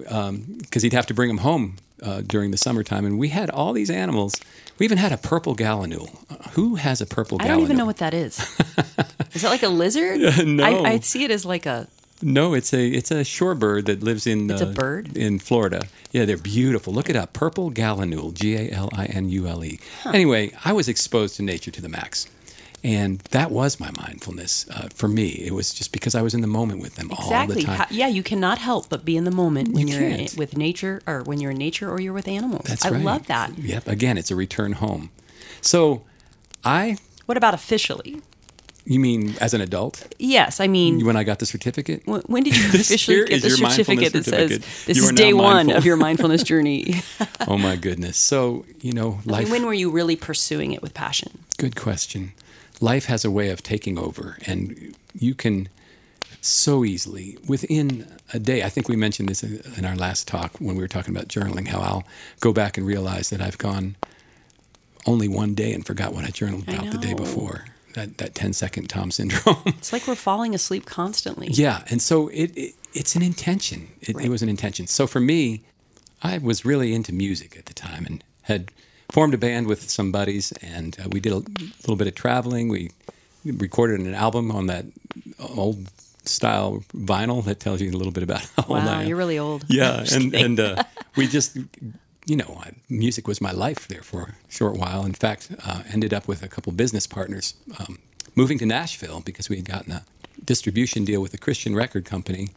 because 0.58 0.82
he'd 0.82 0.92
have 0.92 1.06
to 1.06 1.14
bring 1.14 1.28
them 1.28 1.38
home 1.38 1.76
uh, 2.02 2.22
during 2.26 2.50
the 2.50 2.56
summertime, 2.56 3.04
and 3.04 3.18
we 3.18 3.28
had 3.28 3.50
all 3.50 3.72
these 3.72 3.90
animals. 3.90 4.34
We 4.78 4.84
even 4.84 4.98
had 4.98 5.12
a 5.12 5.16
purple 5.18 5.54
gallinule. 5.54 6.16
Uh, 6.30 6.50
who 6.50 6.76
has 6.76 7.00
a 7.00 7.06
purple 7.06 7.38
gallinule? 7.38 7.44
I 7.44 7.48
don't 7.48 7.60
even 7.60 7.76
know 7.76 7.86
what 7.86 7.98
that 7.98 8.14
is. 8.14 8.38
is 9.34 9.42
that 9.42 9.50
like 9.50 9.62
a 9.62 9.68
lizard? 9.68 10.20
No. 10.46 10.64
I, 10.64 10.90
I 10.92 10.98
see 11.00 11.24
it 11.24 11.30
as 11.30 11.44
like 11.44 11.66
a. 11.66 11.86
No, 12.22 12.52
it's 12.54 12.74
a 12.74 12.86
it's 12.86 13.10
a 13.10 13.22
shorebird 13.24 13.86
that 13.86 14.02
lives 14.02 14.26
in 14.26 14.50
It's 14.50 14.60
a 14.60 14.68
uh, 14.68 14.72
bird? 14.72 15.16
in 15.16 15.38
Florida. 15.38 15.86
Yeah, 16.12 16.26
they're 16.26 16.36
beautiful. 16.36 16.92
Look 16.92 17.08
it 17.08 17.16
up, 17.16 17.32
purple 17.32 17.70
gallinule, 17.70 18.34
G 18.34 18.56
A 18.56 18.70
L 18.70 18.90
I 18.92 19.06
N 19.06 19.30
U 19.30 19.46
L 19.46 19.64
E. 19.64 19.80
Anyway, 20.06 20.52
I 20.64 20.72
was 20.74 20.86
exposed 20.88 21.36
to 21.36 21.42
nature 21.42 21.70
to 21.70 21.80
the 21.80 21.88
max, 21.88 22.26
and 22.82 23.18
that 23.30 23.50
was 23.50 23.78
my 23.78 23.90
mindfulness 23.90 24.66
uh, 24.70 24.88
for 24.94 25.08
me. 25.08 25.28
It 25.28 25.52
was 25.52 25.74
just 25.74 25.92
because 25.92 26.14
I 26.14 26.22
was 26.22 26.32
in 26.34 26.40
the 26.40 26.46
moment 26.46 26.80
with 26.80 26.94
them 26.96 27.10
all 27.10 27.24
Exactly. 27.24 27.56
the 27.56 27.62
time. 27.66 27.78
How- 27.78 27.86
yeah, 27.90 28.08
you 28.08 28.22
cannot 28.22 28.58
help 28.58 28.88
but 28.88 29.04
be 29.04 29.16
in 29.16 29.24
the 29.24 29.30
moment 29.30 29.72
when 29.74 29.86
You 29.88 29.96
are 29.96 30.00
can't. 30.00 30.36
with 30.36 30.56
nature 30.56 31.02
or 31.06 31.22
when 31.22 31.40
you're 31.40 31.50
in 31.50 31.58
nature 31.58 31.90
or 31.90 32.00
you're 32.00 32.12
with 32.14 32.28
animals. 32.28 32.64
That's 32.66 32.84
I 32.84 32.90
right. 32.90 33.02
love 33.04 33.26
that. 33.26 33.58
Yep. 33.58 33.86
Again, 33.86 34.16
it's 34.18 34.30
a 34.30 34.36
return 34.36 34.72
home. 34.72 35.10
So, 35.60 36.02
I. 36.64 36.96
What 37.26 37.36
about 37.36 37.54
officially? 37.54 38.22
You 38.86 38.98
mean 38.98 39.34
as 39.40 39.52
an 39.52 39.60
adult? 39.60 40.12
Yes, 40.18 40.58
I 40.58 40.66
mean, 40.66 41.04
When 41.04 41.14
I 41.14 41.22
got 41.22 41.38
the 41.38 41.46
certificate? 41.46 42.02
wh- 42.06 42.28
when 42.28 42.42
did 42.42 42.56
you 42.56 42.64
officially 42.66 43.24
get 43.26 43.42
the 43.42 43.50
certificate 43.50 44.12
that 44.14 44.24
says 44.24 44.58
this 44.86 44.96
You 44.96 45.04
is 45.04 45.12
day 45.12 45.32
one 45.34 45.70
of 45.70 45.84
your 45.84 45.96
mindfulness 45.96 46.42
journey? 46.50 46.94
oh 47.46 47.58
my 47.58 47.76
goodness. 47.76 48.16
So, 48.16 48.64
you 48.80 48.92
know, 48.94 49.20
I 49.30 49.42
mean, 49.42 49.50
when 49.50 49.66
were 49.66 49.74
you 49.74 49.90
really 49.90 50.16
pursuing 50.16 50.72
it 50.72 50.80
with 50.82 50.94
passion? 50.94 51.38
Good 51.58 51.76
question. 51.76 52.32
Life 52.80 53.04
has 53.06 53.24
a 53.24 53.30
way 53.30 53.50
of 53.50 53.62
taking 53.62 53.98
over, 53.98 54.38
and 54.46 54.94
you 55.18 55.34
can 55.34 55.68
so 56.40 56.84
easily 56.84 57.36
within 57.46 58.06
a 58.32 58.38
day. 58.38 58.62
I 58.62 58.70
think 58.70 58.88
we 58.88 58.96
mentioned 58.96 59.28
this 59.28 59.42
in 59.42 59.84
our 59.84 59.96
last 59.96 60.26
talk 60.26 60.56
when 60.58 60.76
we 60.76 60.82
were 60.82 60.88
talking 60.88 61.14
about 61.14 61.28
journaling, 61.28 61.68
how 61.68 61.80
I'll 61.80 62.04
go 62.40 62.52
back 62.52 62.78
and 62.78 62.86
realize 62.86 63.28
that 63.30 63.42
I've 63.42 63.58
gone 63.58 63.96
only 65.06 65.28
one 65.28 65.54
day 65.54 65.72
and 65.72 65.84
forgot 65.84 66.14
what 66.14 66.24
I 66.24 66.28
journaled 66.30 66.64
I 66.68 66.72
about 66.74 66.90
the 66.92 66.98
day 66.98 67.14
before. 67.14 67.66
That, 67.94 68.18
that 68.18 68.36
10 68.36 68.52
second 68.52 68.88
Tom 68.88 69.10
syndrome. 69.10 69.56
It's 69.66 69.92
like 69.92 70.06
we're 70.06 70.14
falling 70.14 70.54
asleep 70.54 70.86
constantly. 70.86 71.48
yeah. 71.48 71.82
And 71.90 72.00
so 72.00 72.28
it, 72.28 72.56
it 72.56 72.74
it's 72.94 73.16
an 73.16 73.22
intention. 73.22 73.88
It, 74.00 74.14
Right. 74.14 74.26
it 74.26 74.28
was 74.28 74.42
an 74.42 74.48
intention. 74.48 74.86
So 74.86 75.08
for 75.08 75.18
me, 75.18 75.62
I 76.22 76.38
was 76.38 76.64
really 76.64 76.94
into 76.94 77.12
music 77.12 77.56
at 77.58 77.66
the 77.66 77.74
time 77.74 78.06
and 78.06 78.22
had 78.42 78.70
formed 79.12 79.34
a 79.34 79.38
band 79.38 79.66
with 79.66 79.88
some 79.90 80.12
buddies, 80.12 80.52
and 80.62 80.96
uh, 81.00 81.08
we 81.10 81.20
did 81.20 81.32
a 81.32 81.42
little 81.82 81.96
bit 81.96 82.06
of 82.06 82.14
traveling. 82.14 82.68
We 82.68 82.90
recorded 83.44 84.00
an 84.00 84.14
album 84.14 84.50
on 84.50 84.66
that 84.66 84.84
old 85.38 85.90
style 86.24 86.82
vinyl 86.94 87.44
that 87.44 87.60
tells 87.60 87.80
you 87.80 87.90
a 87.90 87.96
little 87.96 88.12
bit 88.12 88.22
about 88.22 88.42
how 88.56 88.64
old 88.68 88.78
I 88.78 88.84
Wow, 88.84 89.00
am. 89.00 89.08
you're 89.08 89.16
really 89.16 89.38
old. 89.38 89.64
Yeah, 89.68 90.04
and 90.12 90.34
and 90.34 90.60
uh, 90.60 90.82
we 91.16 91.26
just, 91.26 91.56
you 92.26 92.36
know, 92.36 92.62
music 92.88 93.26
was 93.26 93.40
my 93.40 93.52
life 93.52 93.88
there 93.88 94.02
for 94.02 94.22
a 94.22 94.34
short 94.52 94.76
while. 94.76 95.04
In 95.04 95.14
fact, 95.14 95.50
uh, 95.64 95.82
ended 95.92 96.12
up 96.14 96.28
with 96.28 96.42
a 96.42 96.48
couple 96.48 96.72
business 96.72 97.06
partners 97.06 97.54
um, 97.78 97.98
moving 98.36 98.58
to 98.58 98.66
Nashville 98.66 99.20
because 99.20 99.48
we 99.48 99.56
had 99.56 99.64
gotten 99.64 99.92
a 99.92 100.04
distribution 100.44 101.04
deal 101.04 101.20
with 101.20 101.34
a 101.34 101.38
Christian 101.38 101.74
record 101.74 102.04
company, 102.04 102.48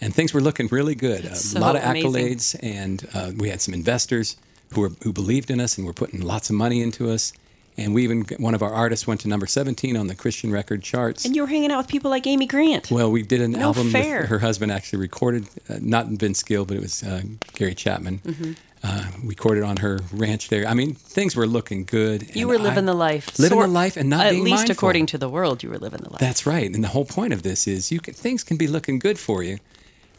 and 0.00 0.14
things 0.14 0.34
were 0.34 0.40
looking 0.42 0.66
really 0.68 0.94
good. 0.94 1.22
That's 1.22 1.44
a 1.44 1.48
so 1.48 1.60
lot 1.60 1.76
of 1.76 1.82
amazing. 1.84 2.10
accolades, 2.12 2.56
and 2.62 3.06
uh, 3.14 3.30
we 3.36 3.48
had 3.48 3.60
some 3.60 3.72
investors 3.74 4.36
who 4.72 4.80
were 4.82 4.90
who 5.02 5.12
believed 5.12 5.50
in 5.50 5.60
us 5.60 5.76
and 5.78 5.86
were 5.86 5.92
putting 5.92 6.20
lots 6.20 6.50
of 6.50 6.56
money 6.56 6.80
into 6.82 7.10
us. 7.10 7.32
And 7.78 7.94
we 7.94 8.04
even 8.04 8.26
one 8.38 8.54
of 8.54 8.62
our 8.62 8.72
artists 8.72 9.06
went 9.06 9.22
to 9.22 9.28
number 9.28 9.46
17 9.46 9.96
on 9.96 10.06
the 10.06 10.14
Christian 10.14 10.52
record 10.52 10.82
charts. 10.82 11.24
And 11.24 11.34
you 11.34 11.40
were 11.40 11.48
hanging 11.48 11.72
out 11.72 11.78
with 11.78 11.88
people 11.88 12.10
like 12.10 12.26
Amy 12.26 12.46
Grant. 12.46 12.90
Well, 12.90 13.10
we 13.10 13.22
did 13.22 13.40
an 13.40 13.52
No 13.52 13.60
album 13.60 13.90
fair. 13.90 14.26
her 14.26 14.38
husband 14.40 14.70
actually 14.70 14.98
recorded, 14.98 15.48
uh, 15.70 15.76
not 15.80 16.06
Vince 16.08 16.42
Gill, 16.42 16.66
but 16.66 16.76
it 16.76 16.80
was 16.82 17.02
uh, 17.02 17.22
Gary 17.54 17.74
Chapman. 17.74 18.18
Mm-hmm. 18.18 18.52
Uh, 18.84 19.04
recorded 19.24 19.62
on 19.62 19.76
her 19.76 20.00
ranch 20.12 20.48
there. 20.48 20.66
I 20.66 20.74
mean, 20.74 20.94
things 20.94 21.36
were 21.36 21.46
looking 21.46 21.84
good. 21.84 22.34
you 22.34 22.48
were 22.48 22.58
living 22.58 22.82
I- 22.82 22.92
the 22.92 22.94
life. 22.94 23.38
living 23.38 23.56
Sort- 23.56 23.68
the 23.68 23.72
life, 23.72 23.96
and 23.96 24.10
not 24.10 24.26
at 24.26 24.34
least 24.34 24.48
mindful. 24.66 24.72
according 24.72 25.06
to 25.06 25.18
the 25.18 25.28
world, 25.28 25.62
you 25.62 25.70
were 25.70 25.78
living 25.78 26.00
the 26.02 26.10
life. 26.10 26.18
That's 26.18 26.46
right. 26.46 26.68
And 26.68 26.82
the 26.82 26.88
whole 26.88 27.04
point 27.04 27.32
of 27.32 27.42
this 27.42 27.68
is 27.68 27.92
you 27.92 28.00
can, 28.00 28.12
things 28.12 28.42
can 28.42 28.56
be 28.56 28.66
looking 28.66 28.98
good 28.98 29.20
for 29.20 29.44
you, 29.44 29.58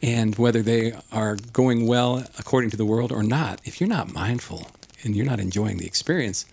and 0.04 0.36
whether 0.36 0.62
they 0.62 0.94
are 1.12 1.38
going 1.54 1.88
well 1.88 2.24
according 2.38 2.70
to 2.72 2.78
the 2.78 2.86
world 2.86 3.12
or 3.12 3.24
not, 3.24 3.62
if 3.64 3.80
you're 3.80 3.90
not 3.90 4.14
mindful 4.14 4.68
and 5.04 5.16
you're 5.16 5.26
not 5.26 5.40
enjoying 5.40 5.78
the 5.78 5.86
experience, 5.88 6.46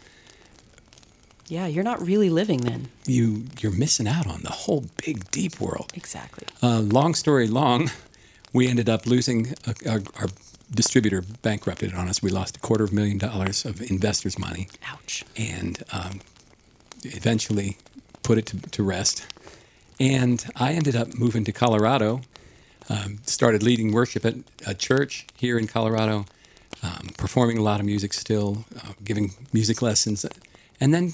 yeah, 1.48 1.66
you're 1.66 1.84
not 1.84 2.00
really 2.00 2.30
living 2.30 2.60
then. 2.60 2.88
you 3.06 3.44
you're 3.58 3.72
missing 3.72 4.06
out 4.06 4.26
on 4.28 4.42
the 4.42 4.50
whole 4.50 4.84
big 5.04 5.30
deep 5.32 5.60
world. 5.60 5.90
Exactly. 5.94 6.46
Uh, 6.62 6.78
long 6.80 7.12
story 7.14 7.48
long, 7.48 7.90
we 8.52 8.68
ended 8.68 8.88
up 8.88 9.04
losing 9.04 9.52
uh, 9.66 9.72
our, 9.88 10.00
our 10.20 10.28
distributor 10.72 11.22
bankrupted 11.42 11.92
on 11.92 12.08
us. 12.08 12.22
We 12.22 12.30
lost 12.30 12.56
a 12.56 12.60
quarter 12.60 12.84
of 12.84 12.92
a 12.92 12.94
million 12.94 13.18
dollars 13.18 13.64
of 13.64 13.80
investors' 13.90 14.38
money, 14.38 14.68
Ouch. 14.86 15.24
and 15.36 15.82
um, 15.92 16.20
eventually 17.02 17.78
put 18.22 18.38
it 18.38 18.46
to, 18.46 18.60
to 18.70 18.82
rest. 18.84 19.26
And 19.98 20.44
I 20.54 20.72
ended 20.74 20.94
up 20.94 21.18
moving 21.18 21.44
to 21.44 21.52
Colorado. 21.52 22.20
Um, 22.90 23.18
started 23.24 23.62
leading 23.62 23.92
worship 23.92 24.26
at 24.26 24.34
a 24.66 24.74
church 24.74 25.24
here 25.36 25.56
in 25.60 25.68
Colorado, 25.68 26.26
um, 26.82 27.10
performing 27.16 27.56
a 27.56 27.62
lot 27.62 27.78
of 27.78 27.86
music 27.86 28.12
still, 28.12 28.64
uh, 28.76 28.94
giving 29.04 29.32
music 29.52 29.80
lessons, 29.80 30.26
and 30.80 30.92
then 30.92 31.12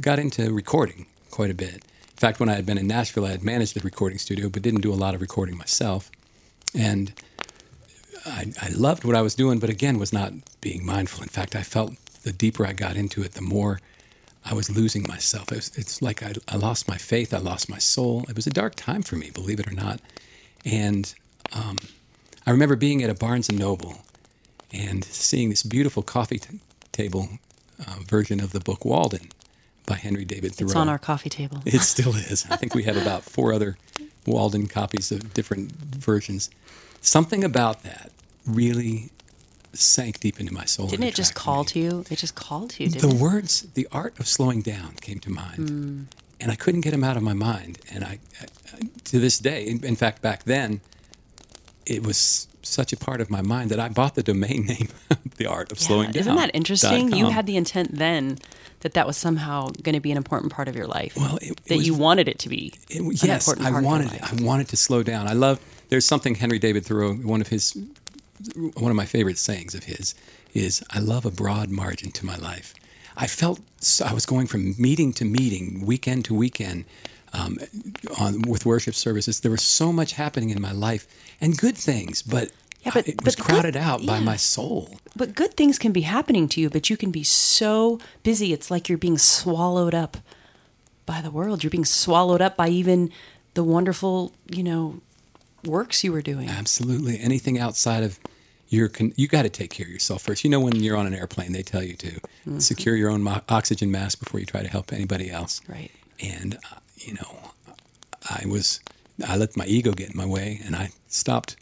got 0.00 0.18
into 0.18 0.52
recording 0.52 1.06
quite 1.30 1.50
a 1.50 1.54
bit. 1.54 1.74
In 1.74 2.16
fact, 2.16 2.40
when 2.40 2.48
I 2.48 2.54
had 2.54 2.66
been 2.66 2.76
in 2.76 2.88
Nashville, 2.88 3.24
I 3.24 3.30
had 3.30 3.44
managed 3.44 3.76
a 3.76 3.80
recording 3.80 4.18
studio, 4.18 4.48
but 4.48 4.62
didn't 4.62 4.80
do 4.80 4.92
a 4.92 4.98
lot 5.04 5.14
of 5.14 5.20
recording 5.20 5.56
myself. 5.56 6.10
And 6.74 7.12
I, 8.26 8.52
I 8.60 8.68
loved 8.70 9.04
what 9.04 9.14
I 9.14 9.22
was 9.22 9.36
doing, 9.36 9.60
but 9.60 9.70
again, 9.70 9.98
was 9.98 10.12
not 10.12 10.32
being 10.60 10.84
mindful. 10.84 11.22
In 11.22 11.28
fact, 11.28 11.54
I 11.54 11.62
felt 11.62 11.92
the 12.24 12.32
deeper 12.32 12.66
I 12.66 12.72
got 12.72 12.96
into 12.96 13.22
it, 13.22 13.34
the 13.34 13.42
more 13.42 13.80
I 14.44 14.54
was 14.54 14.70
losing 14.70 15.04
myself. 15.06 15.52
It 15.52 15.56
was, 15.56 15.76
it's 15.76 16.02
like 16.02 16.22
I, 16.22 16.32
I 16.48 16.56
lost 16.56 16.88
my 16.88 16.96
faith, 16.96 17.32
I 17.32 17.38
lost 17.38 17.68
my 17.68 17.78
soul. 17.78 18.24
It 18.28 18.34
was 18.34 18.48
a 18.48 18.50
dark 18.50 18.74
time 18.74 19.02
for 19.02 19.14
me, 19.16 19.30
believe 19.30 19.60
it 19.60 19.68
or 19.68 19.74
not. 19.74 20.00
And 20.64 21.12
um, 21.52 21.76
I 22.46 22.50
remember 22.50 22.76
being 22.76 23.02
at 23.02 23.10
a 23.10 23.14
Barnes 23.14 23.48
and 23.48 23.58
Noble 23.58 23.98
and 24.72 25.04
seeing 25.04 25.50
this 25.50 25.62
beautiful 25.62 26.02
coffee 26.02 26.38
t- 26.38 26.60
table 26.92 27.28
uh, 27.80 27.96
version 28.06 28.40
of 28.40 28.52
the 28.52 28.60
book 28.60 28.84
Walden 28.84 29.28
by 29.86 29.96
Henry 29.96 30.24
David 30.24 30.54
Thoreau. 30.54 30.68
It's 30.70 30.76
on 30.76 30.88
our 30.88 30.98
coffee 30.98 31.28
table. 31.30 31.60
It 31.66 31.80
still 31.80 32.14
is. 32.14 32.46
I 32.48 32.56
think 32.56 32.74
we 32.74 32.84
have 32.84 32.96
about 32.96 33.22
four 33.22 33.52
other 33.52 33.76
Walden 34.26 34.66
copies 34.68 35.10
of 35.10 35.34
different 35.34 35.72
versions. 35.72 36.48
Something 37.00 37.42
about 37.42 37.82
that 37.82 38.12
really 38.46 39.10
sank 39.72 40.20
deep 40.20 40.38
into 40.38 40.52
my 40.54 40.64
soul. 40.64 40.86
Didn't 40.86 41.06
it 41.06 41.14
just 41.14 41.34
call 41.34 41.60
me. 41.62 41.68
to 41.68 41.78
you? 41.80 42.04
It 42.10 42.18
just 42.18 42.34
called 42.34 42.70
to 42.70 42.84
you, 42.84 42.90
The 42.90 42.98
didn't 43.00 43.16
it? 43.16 43.20
words, 43.20 43.62
the 43.74 43.88
art 43.90 44.18
of 44.20 44.28
slowing 44.28 44.60
down 44.62 44.94
came 45.00 45.18
to 45.20 45.30
mind. 45.30 45.68
Hmm. 45.68 46.02
And 46.42 46.50
I 46.50 46.56
couldn't 46.56 46.80
get 46.82 46.92
him 46.92 47.04
out 47.04 47.16
of 47.16 47.22
my 47.22 47.32
mind. 47.32 47.78
And 47.92 48.02
I, 48.04 48.18
I 48.42 48.78
to 49.04 49.18
this 49.20 49.38
day, 49.38 49.64
in, 49.64 49.84
in 49.84 49.96
fact, 49.96 50.20
back 50.22 50.42
then, 50.44 50.80
it 51.86 52.04
was 52.04 52.48
such 52.62 52.92
a 52.92 52.96
part 52.96 53.20
of 53.20 53.30
my 53.30 53.42
mind 53.42 53.70
that 53.70 53.80
I 53.80 53.88
bought 53.88 54.14
the 54.14 54.22
domain 54.22 54.66
name, 54.72 54.88
The 55.36 55.46
Art 55.46 55.72
of 55.72 55.78
Yeah, 55.80 55.86
Slowing 55.86 56.10
Down. 56.12 56.20
Isn't 56.20 56.36
that 56.36 56.50
interesting? 56.54 57.12
You 57.12 57.26
had 57.30 57.46
the 57.46 57.56
intent 57.56 57.96
then 57.96 58.38
that 58.80 58.94
that 58.94 59.06
was 59.06 59.16
somehow 59.16 59.68
going 59.82 59.94
to 59.94 60.00
be 60.00 60.10
an 60.10 60.16
important 60.16 60.52
part 60.52 60.66
of 60.68 60.74
your 60.74 60.86
life. 60.88 61.16
Well, 61.16 61.36
it- 61.36 61.50
it 61.52 61.64
that 61.66 61.76
was- 61.78 61.86
you 61.86 61.94
wanted 61.94 62.28
it 62.28 62.38
to 62.40 62.48
be. 62.48 62.72
It- 62.90 63.00
an 63.00 63.10
yes, 63.12 63.46
important 63.46 63.66
I 63.66 63.70
part 63.70 63.78
of 63.78 63.82
your 63.84 63.90
wanted 63.92 64.10
life. 64.12 64.40
I 64.40 64.44
wanted 64.44 64.68
to 64.68 64.76
slow 64.76 65.02
down. 65.02 65.28
I 65.28 65.32
love. 65.34 65.60
There's 65.88 66.06
something 66.06 66.34
Henry 66.36 66.58
David 66.58 66.84
Thoreau. 66.86 67.14
One 67.14 67.40
of 67.40 67.48
his, 67.48 67.76
one 68.74 68.90
of 68.90 68.96
my 68.96 69.06
favorite 69.06 69.38
sayings 69.38 69.74
of 69.74 69.84
his 69.84 70.14
is, 70.54 70.82
"I 70.90 70.98
love 70.98 71.24
a 71.24 71.30
broad 71.30 71.68
margin 71.70 72.10
to 72.12 72.26
my 72.26 72.36
life." 72.36 72.74
I 73.16 73.26
felt 73.26 73.60
so, 73.80 74.04
I 74.04 74.12
was 74.12 74.26
going 74.26 74.46
from 74.46 74.74
meeting 74.78 75.12
to 75.14 75.24
meeting, 75.24 75.84
weekend 75.84 76.24
to 76.26 76.34
weekend, 76.34 76.84
um, 77.32 77.58
on 78.18 78.42
with 78.42 78.64
worship 78.66 78.94
services. 78.94 79.40
There 79.40 79.50
was 79.50 79.62
so 79.62 79.92
much 79.92 80.12
happening 80.12 80.50
in 80.50 80.60
my 80.60 80.72
life 80.72 81.06
and 81.40 81.56
good 81.56 81.76
things, 81.76 82.22
but. 82.22 82.50
Yeah, 82.84 82.90
but- 82.94 83.06
I- 83.06 83.10
it 83.10 83.16
but 83.18 83.24
was 83.26 83.36
good- 83.36 83.44
crowded 83.46 83.76
out 83.76 84.04
by 84.04 84.18
my 84.18 84.36
soul. 84.36 84.98
But 85.14 85.34
good 85.36 85.56
things 85.56 85.78
can 85.78 85.92
be 85.92 86.00
happening 86.00 86.48
to 86.48 86.60
you, 86.60 86.68
but 86.68 86.90
you 86.90 86.96
can 86.96 87.10
be 87.12 87.22
so 87.22 88.00
busy. 88.24 88.52
It's 88.52 88.70
like 88.72 88.88
you're 88.88 88.98
being 88.98 89.18
swallowed 89.18 89.94
up 89.94 90.16
by 91.06 91.20
the 91.20 91.30
world. 91.30 91.62
You're 91.62 91.70
being 91.70 91.84
swallowed 91.84 92.40
up 92.42 92.56
by 92.56 92.68
even 92.70 93.10
the 93.54 93.62
wonderful, 93.62 94.32
you 94.50 94.64
know, 94.64 95.00
works 95.64 96.02
you 96.02 96.10
were 96.10 96.22
doing. 96.22 96.48
Absolutely. 96.48 97.20
Anything 97.20 97.56
outside 97.58 98.02
of 98.02 98.18
your, 98.72 98.88
con- 98.88 99.12
you 99.16 99.28
got 99.28 99.42
to 99.42 99.48
take 99.50 99.70
care 99.70 99.86
of 99.86 99.92
yourself 99.92 100.22
first. 100.22 100.44
You 100.44 100.50
know, 100.50 100.60
when 100.60 100.76
you're 100.76 100.96
on 100.96 101.06
an 101.06 101.14
airplane, 101.14 101.52
they 101.52 101.62
tell 101.62 101.82
you 101.82 101.94
to 101.96 102.20
Mm-hmm. 102.42 102.58
secure 102.58 102.96
your 102.96 103.08
own 103.08 103.22
mo- 103.22 103.40
oxygen 103.48 103.92
mask 103.92 104.18
before 104.18 104.40
you 104.40 104.46
try 104.46 104.62
to 104.62 104.68
help 104.68 104.92
anybody 104.92 105.30
else. 105.30 105.60
Right. 105.68 105.92
And, 106.20 106.56
uh, 106.56 106.78
you 106.96 107.14
know, 107.14 107.50
I 108.28 108.44
was, 108.48 108.80
I 109.28 109.36
let 109.36 109.56
my 109.56 109.64
ego 109.66 109.92
get 109.92 110.10
in 110.10 110.16
my 110.16 110.26
way 110.26 110.58
and 110.66 110.74
I 110.74 110.90
stopped 111.06 111.54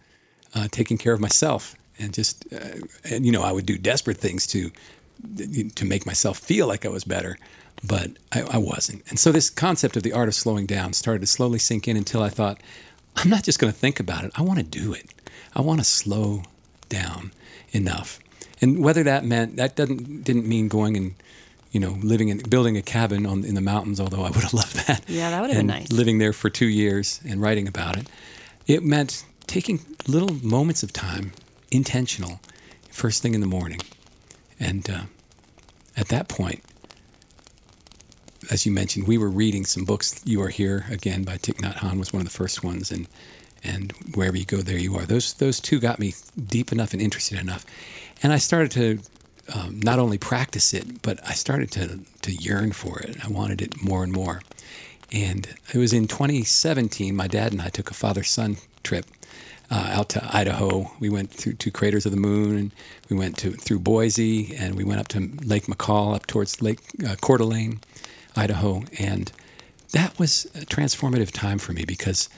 uh, 0.55 0.69
taking 0.71 0.97
care 0.97 1.13
of 1.13 1.21
myself 1.21 1.75
and 1.99 2.15
just, 2.15 2.47
uh, 2.51 2.79
and, 3.11 3.27
you 3.27 3.33
know, 3.33 3.43
I 3.43 3.53
would 3.53 3.67
do 3.67 3.77
desperate 3.77 4.17
things 4.17 4.47
to, 4.47 4.71
to 5.75 5.85
make 5.85 6.07
myself 6.07 6.39
feel 6.39 6.67
like 6.67 6.87
I 6.87 6.89
was 6.89 7.05
better, 7.05 7.37
but 7.87 8.09
I, 8.33 8.41
I 8.53 8.57
wasn't. 8.57 9.03
And 9.11 9.19
so 9.19 9.31
this 9.31 9.51
concept 9.51 9.97
of 9.99 10.03
the 10.03 10.15
art 10.15 10.29
of 10.29 10.35
slowing 10.35 10.65
down 10.65 10.95
started 10.95 11.21
to 11.21 11.27
slowly 11.27 11.59
sink 11.59 11.87
in 11.89 11.97
until 11.99 12.23
I 12.23 12.31
thought, 12.31 12.63
I'm 13.17 13.29
not 13.29 13.45
just 13.45 13.59
going 13.59 13.71
to 13.71 13.79
think 13.79 14.01
about 14.01 14.25
it. 14.25 14.33
I 14.35 14.41
want 14.41 14.61
to 14.61 14.65
do 14.65 14.95
it. 14.95 15.13
I 15.55 15.61
want 15.61 15.81
to 15.81 15.85
slow 15.85 16.45
down 16.91 17.33
enough. 17.73 18.21
And 18.61 18.85
whether 18.85 19.03
that 19.05 19.25
meant 19.25 19.57
that 19.57 19.75
doesn't 19.77 20.25
didn't 20.25 20.47
mean 20.47 20.69
going 20.69 20.97
and 20.97 21.15
you 21.73 21.81
know 21.81 21.97
living 22.03 22.29
in 22.29 22.39
building 22.51 22.77
a 22.77 22.83
cabin 22.83 23.25
on 23.25 23.45
in 23.45 23.55
the 23.55 23.63
mountains, 23.63 23.99
although 23.99 24.23
I 24.23 24.31
would 24.31 24.43
have 24.43 24.53
loved 24.63 24.87
that. 24.87 25.09
Yeah, 25.09 25.31
that 25.31 25.41
would 25.41 25.51
have 25.51 25.59
been 25.59 25.67
nice. 25.67 25.91
Living 25.91 26.19
there 26.19 26.35
for 26.35 26.51
two 26.51 26.67
years 26.67 27.21
and 27.27 27.41
writing 27.41 27.67
about 27.67 27.97
it. 27.97 28.07
It 28.67 28.85
meant 28.85 29.25
taking 29.47 29.81
little 30.07 30.35
moments 30.45 30.83
of 30.83 30.93
time, 30.93 31.33
intentional, 31.71 32.41
first 32.91 33.23
thing 33.23 33.35
in 33.35 33.41
the 33.41 33.47
morning, 33.47 33.81
and 34.61 34.89
uh, 34.91 35.03
at 35.97 36.09
that 36.09 36.29
point, 36.29 36.63
as 38.51 38.67
you 38.67 38.73
mentioned, 38.73 39.07
we 39.09 39.17
were 39.17 39.31
reading 39.31 39.65
some 39.65 39.85
books. 39.85 40.21
You 40.25 40.43
Are 40.43 40.49
Here 40.49 40.85
again 40.91 41.25
by 41.25 41.37
Thich 41.37 41.57
Nhat 41.57 41.77
Hanh 41.77 41.99
was 41.99 42.13
one 42.13 42.21
of 42.21 42.27
the 42.27 42.37
first 42.37 42.63
ones, 42.63 42.91
and 42.91 43.09
and 43.63 43.93
wherever 44.15 44.37
you 44.37 44.45
go, 44.45 44.59
there 44.59 44.79
you 44.79 44.97
are. 44.97 45.05
Those 45.05 45.35
those 45.35 45.61
two 45.61 45.81
got 45.81 45.99
me 45.99 46.15
deep 46.49 46.73
enough 46.73 46.93
and 46.93 47.03
interested 47.03 47.39
enough, 47.39 47.65
and 48.23 48.33
I 48.33 48.39
started 48.39 48.71
to 48.73 49.01
um, 49.55 49.81
not 49.81 49.99
only 49.99 50.19
practice 50.19 50.73
it, 50.75 51.03
but 51.03 51.21
I 51.27 51.33
started 51.33 51.71
to 51.73 52.01
to 52.23 52.33
yearn 52.33 52.73
for 52.73 53.01
it. 53.01 53.25
I 53.25 53.29
wanted 53.29 53.63
it 53.63 53.83
more 53.83 54.03
and 54.03 54.13
more. 54.13 54.41
And 55.13 55.49
it 55.75 55.79
was 55.79 55.93
in 55.93 56.07
2017. 56.07 57.17
My 57.17 57.27
dad 57.27 57.53
and 57.53 57.61
I 57.61 57.69
took 57.69 57.91
a 57.91 57.95
father 57.95 58.23
son 58.23 58.59
trip 58.85 59.07
uh, 59.71 59.91
out 59.93 60.09
to 60.11 60.37
Idaho. 60.37 60.91
We 61.01 61.09
went 61.09 61.31
through 61.31 61.55
to 61.55 61.71
Craters 61.71 62.07
of 62.07 62.13
the 62.13 62.19
Moon, 62.19 62.57
and 62.57 62.73
we 63.09 63.17
went 63.17 63.37
to 63.39 63.53
through 63.53 63.81
Boise, 63.81 64.55
and 64.57 64.77
we 64.77 64.85
went 64.85 65.01
up 65.01 65.09
to 65.09 65.31
Lake 65.45 65.65
McCall, 65.67 66.15
up 66.15 66.27
towards 66.27 66.63
Lake 66.63 66.81
uh, 67.07 67.17
Coeur 67.21 67.39
d'Alene, 67.39 67.81
Idaho, 68.37 68.83
and 68.99 69.33
that 69.93 70.19
was 70.19 70.47
a 70.55 70.61
transformative 70.61 71.33
time 71.33 71.59
for 71.59 71.73
me 71.73 71.85
because 71.85 72.29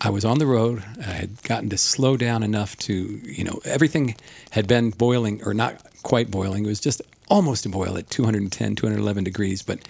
I 0.00 0.10
was 0.10 0.24
on 0.24 0.38
the 0.38 0.46
road. 0.46 0.84
I 0.98 1.12
had 1.12 1.42
gotten 1.42 1.70
to 1.70 1.78
slow 1.78 2.16
down 2.16 2.42
enough 2.42 2.76
to, 2.78 2.94
you 2.94 3.44
know, 3.44 3.60
everything 3.64 4.16
had 4.50 4.66
been 4.66 4.90
boiling 4.90 5.42
or 5.44 5.54
not 5.54 5.80
quite 6.02 6.30
boiling. 6.30 6.64
It 6.64 6.68
was 6.68 6.80
just 6.80 7.00
almost 7.28 7.62
to 7.62 7.68
boil 7.68 7.96
at 7.96 8.10
210, 8.10 8.76
211 8.76 9.24
degrees, 9.24 9.62
but 9.62 9.80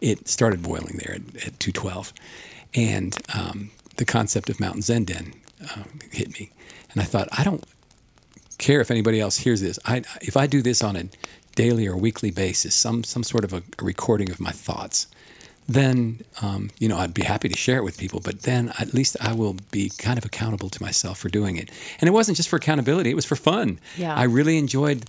it 0.00 0.28
started 0.28 0.62
boiling 0.62 1.00
there 1.04 1.14
at, 1.14 1.46
at 1.46 1.60
212. 1.60 2.12
And 2.74 3.16
um, 3.34 3.70
the 3.96 4.04
concept 4.04 4.48
of 4.48 4.60
Mountain 4.60 4.82
Zen 4.82 5.04
Den 5.04 5.34
uh, 5.70 5.84
hit 6.10 6.38
me. 6.38 6.50
And 6.92 7.00
I 7.00 7.04
thought, 7.04 7.28
I 7.32 7.44
don't 7.44 7.64
care 8.58 8.80
if 8.80 8.90
anybody 8.90 9.20
else 9.20 9.38
hears 9.38 9.60
this. 9.60 9.78
I, 9.84 10.02
if 10.20 10.36
I 10.36 10.46
do 10.46 10.62
this 10.62 10.82
on 10.82 10.96
a 10.96 11.04
daily 11.56 11.86
or 11.86 11.96
weekly 11.96 12.30
basis, 12.30 12.74
some, 12.74 13.04
some 13.04 13.22
sort 13.22 13.44
of 13.44 13.52
a, 13.52 13.62
a 13.78 13.84
recording 13.84 14.30
of 14.30 14.40
my 14.40 14.50
thoughts, 14.50 15.06
then 15.68 16.20
um, 16.42 16.70
you 16.78 16.88
know 16.88 16.98
I'd 16.98 17.14
be 17.14 17.22
happy 17.22 17.48
to 17.48 17.56
share 17.56 17.78
it 17.78 17.84
with 17.84 17.98
people. 17.98 18.20
But 18.20 18.42
then 18.42 18.72
at 18.78 18.94
least 18.94 19.16
I 19.20 19.32
will 19.32 19.56
be 19.70 19.90
kind 19.98 20.18
of 20.18 20.24
accountable 20.24 20.68
to 20.70 20.82
myself 20.82 21.18
for 21.18 21.28
doing 21.28 21.56
it. 21.56 21.70
And 22.00 22.08
it 22.08 22.12
wasn't 22.12 22.36
just 22.36 22.48
for 22.48 22.56
accountability; 22.56 23.10
it 23.10 23.16
was 23.16 23.24
for 23.24 23.36
fun. 23.36 23.78
Yeah. 23.96 24.14
I 24.14 24.24
really 24.24 24.58
enjoyed 24.58 25.04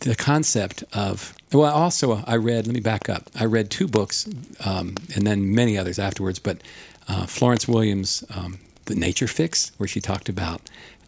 the 0.00 0.14
concept 0.14 0.84
of. 0.92 1.34
Well, 1.52 1.72
also 1.72 2.22
I 2.26 2.36
read. 2.36 2.66
Let 2.66 2.74
me 2.74 2.80
back 2.80 3.08
up. 3.08 3.30
I 3.38 3.46
read 3.46 3.70
two 3.70 3.88
books, 3.88 4.28
um, 4.64 4.94
and 5.14 5.26
then 5.26 5.54
many 5.54 5.78
others 5.78 5.98
afterwards. 5.98 6.38
But 6.38 6.62
uh, 7.08 7.26
Florence 7.26 7.66
Williams, 7.66 8.24
um, 8.34 8.58
"The 8.84 8.94
Nature 8.94 9.28
Fix," 9.28 9.72
where 9.78 9.88
she 9.88 10.00
talked 10.00 10.28
about 10.28 10.60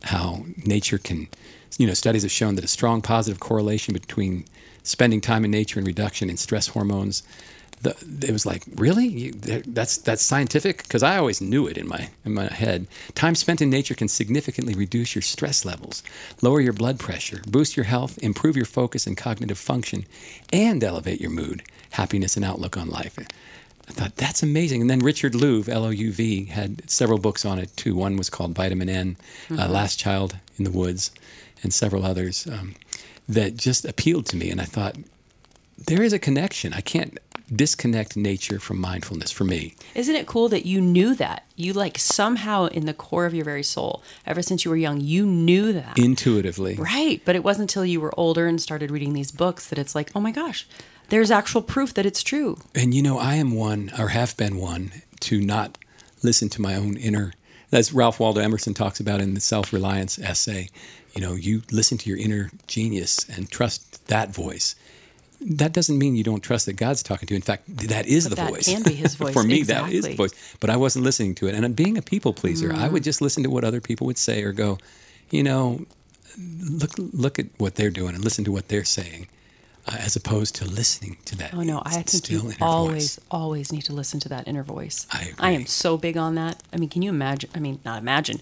how 0.05 0.45
nature 0.65 0.99
can. 0.99 1.29
You 1.79 1.87
know, 1.87 1.95
studies 1.95 2.23
have 2.23 2.33
shown 2.33 2.57
that 2.57 2.65
a 2.65 2.69
strong 2.69 3.01
positive 3.01 3.39
correlation 3.39 3.95
between 3.95 4.45
spending 4.83 5.21
time 5.21 5.45
in 5.45 5.51
nature 5.51 5.79
and 5.79 5.87
reduction 5.87 6.29
in 6.29 6.37
stress 6.37 6.69
hormones 6.69 7.23
the, 7.83 7.97
it 8.27 8.33
was 8.33 8.45
like, 8.45 8.65
really? 8.75 9.07
You, 9.07 9.33
that's 9.33 9.97
that's 9.99 10.23
scientific? 10.23 10.83
Because 10.83 11.03
I 11.03 11.17
always 11.17 11.41
knew 11.41 11.67
it 11.67 11.79
in 11.79 11.89
my 11.89 12.11
in 12.25 12.35
my 12.35 12.47
head. 12.47 12.87
Time 13.15 13.35
spent 13.35 13.63
in 13.63 13.71
nature 13.71 13.95
can 13.95 14.09
significantly 14.09 14.75
reduce 14.75 15.15
your 15.15 15.23
stress 15.23 15.65
levels, 15.65 16.03
lower 16.43 16.61
your 16.61 16.75
blood 16.75 16.99
pressure, 16.99 17.41
boost 17.47 17.77
your 17.77 17.85
health, 17.85 18.19
improve 18.23 18.57
your 18.57 18.67
focus 18.67 19.07
and 19.07 19.17
cognitive 19.17 19.59
function, 19.59 20.05
and 20.53 20.85
elevate 20.85 21.21
your 21.21 21.31
mood, 21.31 21.63
happiness, 21.91 22.37
and 22.37 22.45
outlook 22.45 22.77
on 22.77 22.91
life. 22.91 23.19
I 23.89 23.93
thought 23.93 24.17
that's 24.17 24.43
amazing. 24.43 24.83
And 24.83 24.91
then 24.91 25.01
Richard 25.01 25.33
Louv, 25.33 25.69
L 25.69 25.85
O 25.85 25.91
U 25.91 26.13
V, 26.13 26.45
had 26.45 26.89
several 26.89 27.19
books 27.19 27.45
on 27.45 27.59
it 27.59 27.77
too. 27.77 27.97
One 27.97 28.17
was 28.17 28.31
called 28.31 28.55
Vitamin 28.55 28.89
N, 28.89 29.17
uh, 29.19 29.55
mm-hmm. 29.55 29.61
uh, 29.61 29.69
Last 29.69 29.99
Child 29.99 30.37
in 30.59 30.65
the 30.65 30.71
Woods, 30.71 31.11
and 31.63 31.73
several 31.73 32.05
others 32.05 32.47
um, 32.47 32.75
that 33.29 33.57
just 33.57 33.85
appealed 33.85 34.27
to 34.27 34.37
me. 34.37 34.51
And 34.51 34.61
I 34.61 34.65
thought 34.65 34.97
there 35.87 36.03
is 36.03 36.13
a 36.13 36.19
connection. 36.19 36.73
I 36.73 36.83
can't 36.83 37.19
disconnect 37.55 38.17
nature 38.17 38.59
from 38.59 38.81
mindfulness 38.81 39.31
for 39.31 39.45
me. 39.45 39.75
Isn't 39.95 40.15
it 40.15 40.27
cool 40.27 40.49
that 40.49 40.67
you 40.67 40.81
knew 40.81 41.15
that? 41.17 41.45
You 41.57 41.73
like 41.73 41.99
somehow 41.99 42.67
in 42.67 42.87
the 42.87 42.95
core 42.95 43.27
of 43.27 43.35
your 43.35 43.45
very 43.45 43.63
soul, 43.63 44.03
ever 44.27 44.43
since 44.43 44.65
you 44.65 44.71
were 44.71 44.77
young, 44.77 45.01
you 45.01 45.27
knew 45.27 45.73
that. 45.73 45.99
Intuitively. 45.99 46.77
Right. 46.77 47.21
But 47.25 47.37
it 47.37 47.45
wasn't 47.45 47.71
until 47.71 47.85
you 47.85 48.01
were 48.01 48.19
older 48.19 48.47
and 48.47 48.61
started 48.61 48.91
reading 48.91 49.13
these 49.13 49.33
books 49.33 49.69
that 49.69 49.79
it's 49.79 49.95
like, 49.95 50.11
oh 50.15 50.21
my 50.21 50.31
gosh, 50.31 50.67
there's 51.09 51.31
actual 51.31 51.63
proof 51.63 51.93
that 51.95 52.07
it's 52.07 52.23
true. 52.23 52.57
And 52.75 52.95
you 52.95 53.03
know, 53.03 53.19
I 53.19 53.35
am 53.35 53.53
one, 53.53 53.93
or 53.99 54.09
have 54.09 54.37
been 54.37 54.57
one, 54.57 54.93
to 55.21 55.41
not 55.41 55.77
listen 56.23 56.49
to 56.51 56.63
my 56.63 56.77
own 56.77 56.97
inner. 56.97 57.33
As 57.73 57.93
Ralph 57.93 58.19
Waldo 58.19 58.41
Emerson 58.41 58.75
talks 58.75 58.99
about 59.01 59.21
in 59.21 59.35
the 59.35 59.41
self 59.41 59.73
reliance 59.73 60.19
essay, 60.19 60.69
you 61.15 61.21
know, 61.21 61.35
you 61.35 61.63
listen 61.71 61.99
to 61.99 62.09
your 62.09 62.19
inner 62.19 62.51
genius 62.67 63.29
and 63.29 63.51
trust 63.51 64.07
that 64.09 64.35
voice 64.35 64.75
that 65.41 65.73
doesn't 65.73 65.99
mean 65.99 66.17
you 66.17 66.25
don't 66.25 66.43
trust 66.43 66.67
that 66.67 66.75
God's 66.75 67.03
talking 67.03 67.27
to 67.27 67.35
you. 67.35 67.37
In 67.37 67.43
fact, 67.43 67.65
that 67.89 68.07
is 68.07 68.25
but 68.29 68.31
the 68.31 68.43
that 68.43 68.51
voice. 68.51 68.67
Can 68.67 68.83
be 68.83 68.95
His 68.95 69.15
voice 69.17 69.33
For 69.33 69.43
me, 69.43 69.59
exactly. 69.59 69.93
that 69.93 69.97
is 69.97 70.05
the 70.07 70.15
voice. 70.15 70.57
But 70.61 70.71
I 70.71 70.77
wasn't 70.77 71.05
listening 71.05 71.35
to 71.37 71.47
it, 71.47 71.55
and 71.55 71.77
being 71.77 71.97
a 71.97 72.03
people 72.03 72.33
pleaser, 72.33 72.71
mm. 72.71 72.79
I 72.79 72.89
would 72.89 73.03
just 73.03 73.21
listen 73.21 73.43
to 73.45 73.51
what 73.51 73.65
other 73.65 73.81
people 73.81 74.07
would 74.07 74.19
say 74.19 74.43
or 74.43 74.53
go, 74.53 74.79
you 75.31 75.43
know, 75.43 75.87
look 76.39 76.91
look 76.99 77.39
at 77.39 77.47
what 77.59 77.77
they're 77.77 77.91
doing 77.91 78.15
and 78.15 78.23
listen 78.23 78.45
to 78.45 78.53
what 78.53 78.69
they're 78.69 78.85
saying, 78.85 79.29
uh, 79.87 79.97
as 79.99 80.15
opposed 80.17 80.55
to 80.57 80.65
listening 80.67 81.17
to 81.27 81.37
that. 81.39 81.55
Oh 81.55 81.63
no, 81.63 81.83
I 81.85 82.03
think 82.03 82.31
you 82.31 82.53
always 82.61 83.17
voice. 83.17 83.27
always 83.31 83.73
need 83.73 83.83
to 83.83 83.93
listen 83.93 84.21
to 84.21 84.29
that 84.29 84.47
inner 84.47 84.63
voice. 84.63 85.07
I 85.13 85.23
agree. 85.23 85.35
I 85.39 85.51
am 85.53 85.67
so 85.67 85.97
big 85.97 86.17
on 86.17 86.35
that. 86.35 86.63
I 86.73 86.77
mean, 86.77 86.91
can 86.91 87.03
you 87.03 87.11
imagine? 87.11 87.51
I 87.55 87.61
mean, 87.61 87.81
not 87.85 87.99
imagine 87.99 88.41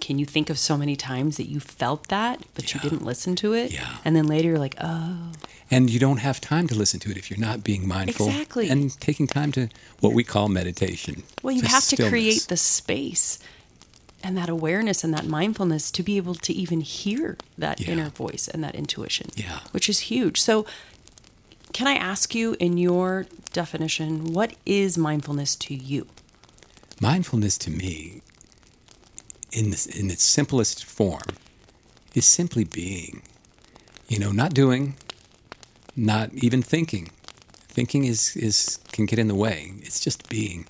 can 0.00 0.18
you 0.18 0.26
think 0.26 0.50
of 0.50 0.58
so 0.58 0.76
many 0.76 0.96
times 0.96 1.36
that 1.36 1.48
you 1.48 1.60
felt 1.60 2.08
that, 2.08 2.42
but 2.54 2.72
yeah. 2.72 2.80
you 2.82 2.90
didn't 2.90 3.04
listen 3.04 3.36
to 3.36 3.52
it? 3.52 3.72
Yeah. 3.72 3.96
And 4.04 4.14
then 4.14 4.26
later 4.26 4.48
you're 4.48 4.58
like, 4.58 4.76
oh. 4.80 5.32
And 5.70 5.90
you 5.90 5.98
don't 5.98 6.18
have 6.18 6.40
time 6.40 6.68
to 6.68 6.74
listen 6.74 7.00
to 7.00 7.10
it 7.10 7.16
if 7.16 7.30
you're 7.30 7.40
not 7.40 7.64
being 7.64 7.88
mindful. 7.88 8.28
Exactly. 8.28 8.68
And 8.68 8.98
taking 9.00 9.26
time 9.26 9.52
to 9.52 9.68
what 10.00 10.12
we 10.12 10.24
call 10.24 10.48
meditation. 10.48 11.22
Well, 11.42 11.54
you 11.54 11.62
have 11.62 11.82
stillness. 11.82 12.06
to 12.06 12.10
create 12.10 12.46
the 12.48 12.56
space 12.56 13.38
and 14.22 14.36
that 14.36 14.48
awareness 14.48 15.04
and 15.04 15.12
that 15.14 15.26
mindfulness 15.26 15.90
to 15.92 16.02
be 16.02 16.16
able 16.16 16.34
to 16.34 16.52
even 16.52 16.80
hear 16.80 17.36
that 17.58 17.80
yeah. 17.80 17.92
inner 17.92 18.08
voice 18.08 18.48
and 18.48 18.64
that 18.64 18.74
intuition. 18.74 19.30
Yeah. 19.36 19.60
Which 19.72 19.88
is 19.88 20.00
huge. 20.00 20.40
So, 20.40 20.66
can 21.72 21.88
I 21.88 21.94
ask 21.94 22.36
you, 22.36 22.56
in 22.60 22.78
your 22.78 23.26
definition, 23.52 24.32
what 24.32 24.54
is 24.64 24.96
mindfulness 24.96 25.56
to 25.56 25.74
you? 25.74 26.06
Mindfulness 27.00 27.58
to 27.58 27.70
me 27.70 28.22
in, 29.54 29.70
this, 29.70 29.86
in 29.86 30.10
its 30.10 30.22
simplest 30.22 30.84
form 30.84 31.22
is 32.14 32.26
simply 32.26 32.64
being. 32.64 33.22
You 34.08 34.18
know, 34.18 34.32
not 34.32 34.52
doing, 34.52 34.96
not 35.96 36.32
even 36.34 36.60
thinking. 36.60 37.10
Thinking 37.68 38.04
is, 38.04 38.36
is 38.36 38.78
can 38.92 39.06
get 39.06 39.18
in 39.18 39.28
the 39.28 39.34
way. 39.34 39.72
It's 39.80 40.00
just 40.00 40.28
being. 40.28 40.66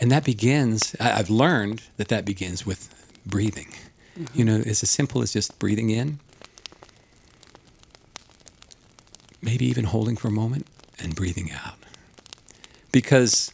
And 0.00 0.12
that 0.12 0.24
begins, 0.24 0.94
I, 1.00 1.08
have 1.08 1.30
learned 1.30 1.82
that 1.96 2.08
that 2.08 2.24
begins 2.24 2.64
with 2.64 2.94
breathing. 3.26 3.74
Mm-hmm. 4.18 4.38
You 4.38 4.44
know, 4.44 4.62
it's 4.64 4.82
as 4.82 4.90
simple 4.90 5.22
as 5.22 5.32
just 5.32 5.58
breathing 5.58 5.90
in, 5.90 6.20
maybe 9.42 9.66
even 9.66 9.84
holding 9.84 10.16
for 10.16 10.28
a 10.28 10.32
moment 10.32 10.66
and 11.00 11.14
breathing 11.14 11.50
out. 11.52 11.76
Because 12.92 13.52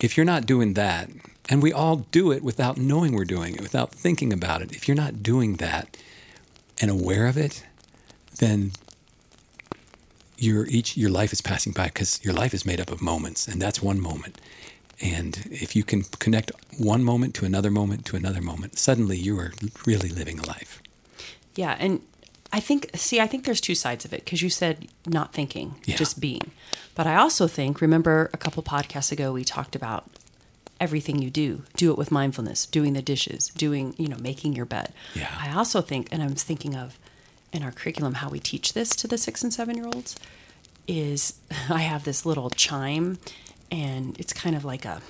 if 0.00 0.16
you're 0.16 0.26
not 0.26 0.46
doing 0.46 0.74
that, 0.74 1.10
and 1.50 1.62
we 1.62 1.72
all 1.72 1.96
do 1.96 2.30
it 2.30 2.44
without 2.44 2.78
knowing 2.78 3.12
we're 3.12 3.24
doing 3.24 3.56
it, 3.56 3.60
without 3.60 3.92
thinking 3.92 4.32
about 4.32 4.62
it. 4.62 4.70
If 4.72 4.86
you're 4.86 4.96
not 4.96 5.22
doing 5.22 5.56
that 5.56 5.96
and 6.80 6.90
aware 6.90 7.26
of 7.26 7.36
it, 7.36 7.66
then 8.38 8.70
your 10.38 10.66
each 10.68 10.96
your 10.96 11.10
life 11.10 11.32
is 11.32 11.42
passing 11.42 11.72
by 11.72 11.86
because 11.86 12.24
your 12.24 12.32
life 12.32 12.54
is 12.54 12.64
made 12.64 12.80
up 12.80 12.90
of 12.90 13.02
moments, 13.02 13.48
and 13.48 13.60
that's 13.60 13.82
one 13.82 14.00
moment. 14.00 14.40
And 15.02 15.48
if 15.50 15.74
you 15.74 15.82
can 15.82 16.04
connect 16.18 16.52
one 16.78 17.02
moment 17.02 17.34
to 17.36 17.44
another 17.44 17.70
moment 17.70 18.06
to 18.06 18.16
another 18.16 18.40
moment, 18.40 18.78
suddenly 18.78 19.18
you 19.18 19.38
are 19.38 19.52
really 19.86 20.08
living 20.08 20.38
a 20.38 20.46
life. 20.46 20.80
Yeah, 21.56 21.76
and 21.80 22.00
I 22.52 22.60
think 22.60 22.90
see, 22.94 23.20
I 23.20 23.26
think 23.26 23.44
there's 23.44 23.60
two 23.60 23.74
sides 23.74 24.04
of 24.04 24.14
it 24.14 24.24
because 24.24 24.40
you 24.40 24.50
said 24.50 24.86
not 25.04 25.32
thinking, 25.32 25.74
yeah. 25.84 25.96
just 25.96 26.20
being. 26.20 26.52
But 26.94 27.06
I 27.08 27.16
also 27.16 27.48
think, 27.48 27.80
remember 27.80 28.30
a 28.32 28.36
couple 28.36 28.62
podcasts 28.62 29.10
ago 29.10 29.32
we 29.32 29.44
talked 29.44 29.74
about 29.74 30.04
everything 30.80 31.20
you 31.20 31.30
do. 31.30 31.62
Do 31.76 31.90
it 31.90 31.98
with 31.98 32.10
mindfulness, 32.10 32.66
doing 32.66 32.94
the 32.94 33.02
dishes, 33.02 33.48
doing, 33.48 33.94
you 33.98 34.08
know, 34.08 34.16
making 34.16 34.54
your 34.54 34.64
bed. 34.64 34.92
Yeah. 35.14 35.28
I 35.38 35.52
also 35.52 35.80
think, 35.80 36.08
and 36.10 36.22
I 36.22 36.26
was 36.26 36.42
thinking 36.42 36.74
of 36.74 36.98
in 37.52 37.62
our 37.62 37.70
curriculum 37.70 38.14
how 38.14 38.28
we 38.28 38.40
teach 38.40 38.72
this 38.72 38.90
to 38.90 39.06
the 39.06 39.18
six 39.18 39.42
and 39.42 39.52
seven 39.52 39.76
year 39.76 39.86
olds 39.86 40.16
is 40.88 41.34
I 41.70 41.80
have 41.80 42.04
this 42.04 42.24
little 42.24 42.50
chime 42.50 43.18
and 43.70 44.18
it's 44.18 44.32
kind 44.32 44.56
of 44.56 44.64
like 44.64 44.84
a 44.84 45.00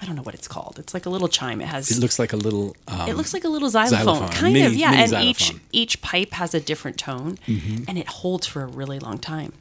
I 0.00 0.06
don't 0.06 0.16
know 0.16 0.22
what 0.22 0.34
it's 0.34 0.48
called. 0.48 0.78
It's 0.78 0.92
like 0.92 1.06
a 1.06 1.08
little 1.08 1.28
chime. 1.28 1.60
It 1.62 1.68
has. 1.68 1.90
It 1.90 2.00
looks 2.00 2.18
like 2.18 2.32
a 2.34 2.36
little. 2.36 2.76
Um, 2.88 3.08
it 3.08 3.14
looks 3.14 3.32
like 3.32 3.44
a 3.44 3.48
little 3.48 3.70
xylophone, 3.70 4.04
xylophone. 4.04 4.28
kind 4.28 4.52
mini, 4.52 4.66
of, 4.66 4.74
yeah. 4.74 4.92
And 4.92 5.10
xylophone. 5.10 5.30
each 5.30 5.54
each 5.72 6.02
pipe 6.02 6.32
has 6.32 6.52
a 6.52 6.60
different 6.60 6.98
tone, 6.98 7.38
mm-hmm. 7.46 7.84
and 7.88 7.96
it 7.96 8.08
holds 8.08 8.46
for 8.46 8.62
a 8.62 8.66
really 8.66 8.98
long 8.98 9.18
time. 9.18 9.54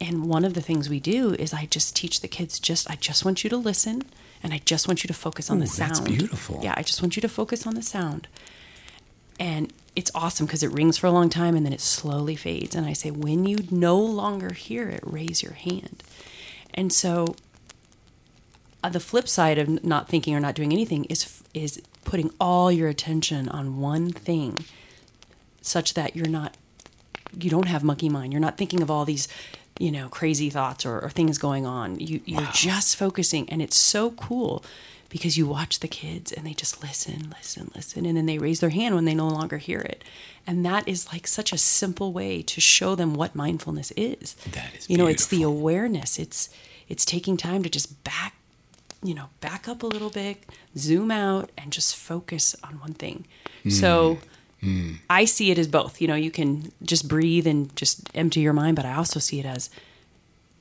And 0.00 0.28
one 0.28 0.44
of 0.44 0.54
the 0.54 0.62
things 0.62 0.88
we 0.88 0.98
do 0.98 1.34
is 1.34 1.52
I 1.52 1.66
just 1.66 1.94
teach 1.94 2.22
the 2.22 2.28
kids 2.28 2.58
just 2.58 2.90
I 2.90 2.96
just 2.96 3.24
want 3.24 3.44
you 3.44 3.50
to 3.50 3.56
listen 3.56 4.02
and 4.44 4.52
I 4.52 4.60
just 4.66 4.86
want 4.86 5.02
you 5.02 5.08
to 5.08 5.14
focus 5.14 5.50
on 5.50 5.56
Ooh, 5.56 5.60
the 5.62 5.66
sound. 5.66 5.90
That's 5.90 6.00
beautiful. 6.00 6.60
Yeah, 6.62 6.74
I 6.76 6.82
just 6.82 7.00
want 7.00 7.16
you 7.16 7.22
to 7.22 7.28
focus 7.28 7.66
on 7.66 7.74
the 7.74 7.82
sound. 7.82 8.28
And 9.40 9.72
it's 9.96 10.10
awesome 10.14 10.44
because 10.44 10.62
it 10.62 10.70
rings 10.70 10.98
for 10.98 11.06
a 11.06 11.10
long 11.10 11.30
time 11.30 11.56
and 11.56 11.64
then 11.64 11.72
it 11.72 11.80
slowly 11.80 12.36
fades. 12.36 12.74
And 12.74 12.86
I 12.86 12.92
say, 12.92 13.10
when 13.10 13.46
you 13.46 13.58
no 13.70 13.98
longer 13.98 14.52
hear 14.52 14.88
it, 14.90 15.00
raise 15.02 15.42
your 15.42 15.54
hand. 15.54 16.04
And 16.74 16.92
so 16.92 17.34
uh, 18.82 18.90
the 18.90 19.00
flip 19.00 19.28
side 19.28 19.58
of 19.58 19.82
not 19.82 20.08
thinking 20.08 20.34
or 20.34 20.40
not 20.40 20.54
doing 20.54 20.72
anything 20.72 21.06
is 21.06 21.42
is 21.54 21.80
putting 22.04 22.30
all 22.38 22.70
your 22.70 22.88
attention 22.88 23.48
on 23.48 23.80
one 23.80 24.10
thing 24.10 24.58
such 25.62 25.94
that 25.94 26.14
you're 26.14 26.28
not 26.28 26.56
you 27.40 27.48
don't 27.48 27.68
have 27.68 27.82
monkey 27.82 28.10
mind. 28.10 28.32
You're 28.32 28.40
not 28.40 28.58
thinking 28.58 28.82
of 28.82 28.90
all 28.90 29.04
these 29.06 29.26
you 29.78 29.90
know, 29.90 30.08
crazy 30.08 30.50
thoughts 30.50 30.86
or, 30.86 31.00
or 31.00 31.10
things 31.10 31.38
going 31.38 31.66
on. 31.66 31.98
You 31.98 32.20
you're 32.24 32.42
wow. 32.42 32.50
just 32.52 32.96
focusing 32.96 33.48
and 33.50 33.60
it's 33.60 33.76
so 33.76 34.10
cool 34.12 34.64
because 35.08 35.36
you 35.36 35.46
watch 35.46 35.80
the 35.80 35.88
kids 35.88 36.32
and 36.32 36.46
they 36.46 36.54
just 36.54 36.82
listen, 36.82 37.32
listen, 37.36 37.70
listen, 37.74 38.04
and 38.06 38.16
then 38.16 38.26
they 38.26 38.38
raise 38.38 38.60
their 38.60 38.70
hand 38.70 38.94
when 38.94 39.04
they 39.04 39.14
no 39.14 39.28
longer 39.28 39.58
hear 39.58 39.80
it. 39.80 40.02
And 40.46 40.64
that 40.66 40.88
is 40.88 41.12
like 41.12 41.26
such 41.26 41.52
a 41.52 41.58
simple 41.58 42.12
way 42.12 42.42
to 42.42 42.60
show 42.60 42.94
them 42.94 43.14
what 43.14 43.34
mindfulness 43.34 43.92
is. 43.96 44.34
That 44.52 44.74
is 44.74 44.90
You 44.90 44.96
know, 44.96 45.06
beautiful. 45.06 45.10
it's 45.10 45.26
the 45.28 45.42
awareness. 45.42 46.18
It's 46.18 46.50
it's 46.88 47.04
taking 47.04 47.36
time 47.36 47.62
to 47.62 47.70
just 47.70 48.02
back 48.04 48.34
you 49.02 49.14
know, 49.14 49.26
back 49.40 49.68
up 49.68 49.82
a 49.82 49.86
little 49.86 50.08
bit, 50.08 50.42
zoom 50.78 51.10
out, 51.10 51.50
and 51.58 51.70
just 51.70 51.94
focus 51.94 52.56
on 52.64 52.80
one 52.80 52.94
thing. 52.94 53.26
So 53.68 54.14
mm. 54.14 54.18
I 55.10 55.24
see 55.26 55.50
it 55.50 55.58
as 55.58 55.68
both. 55.68 56.00
You 56.00 56.08
know, 56.08 56.14
you 56.14 56.30
can 56.30 56.72
just 56.82 57.08
breathe 57.08 57.46
and 57.46 57.74
just 57.76 58.08
empty 58.14 58.40
your 58.40 58.52
mind, 58.52 58.76
but 58.76 58.84
I 58.84 58.94
also 58.94 59.18
see 59.20 59.38
it 59.40 59.46
as 59.46 59.70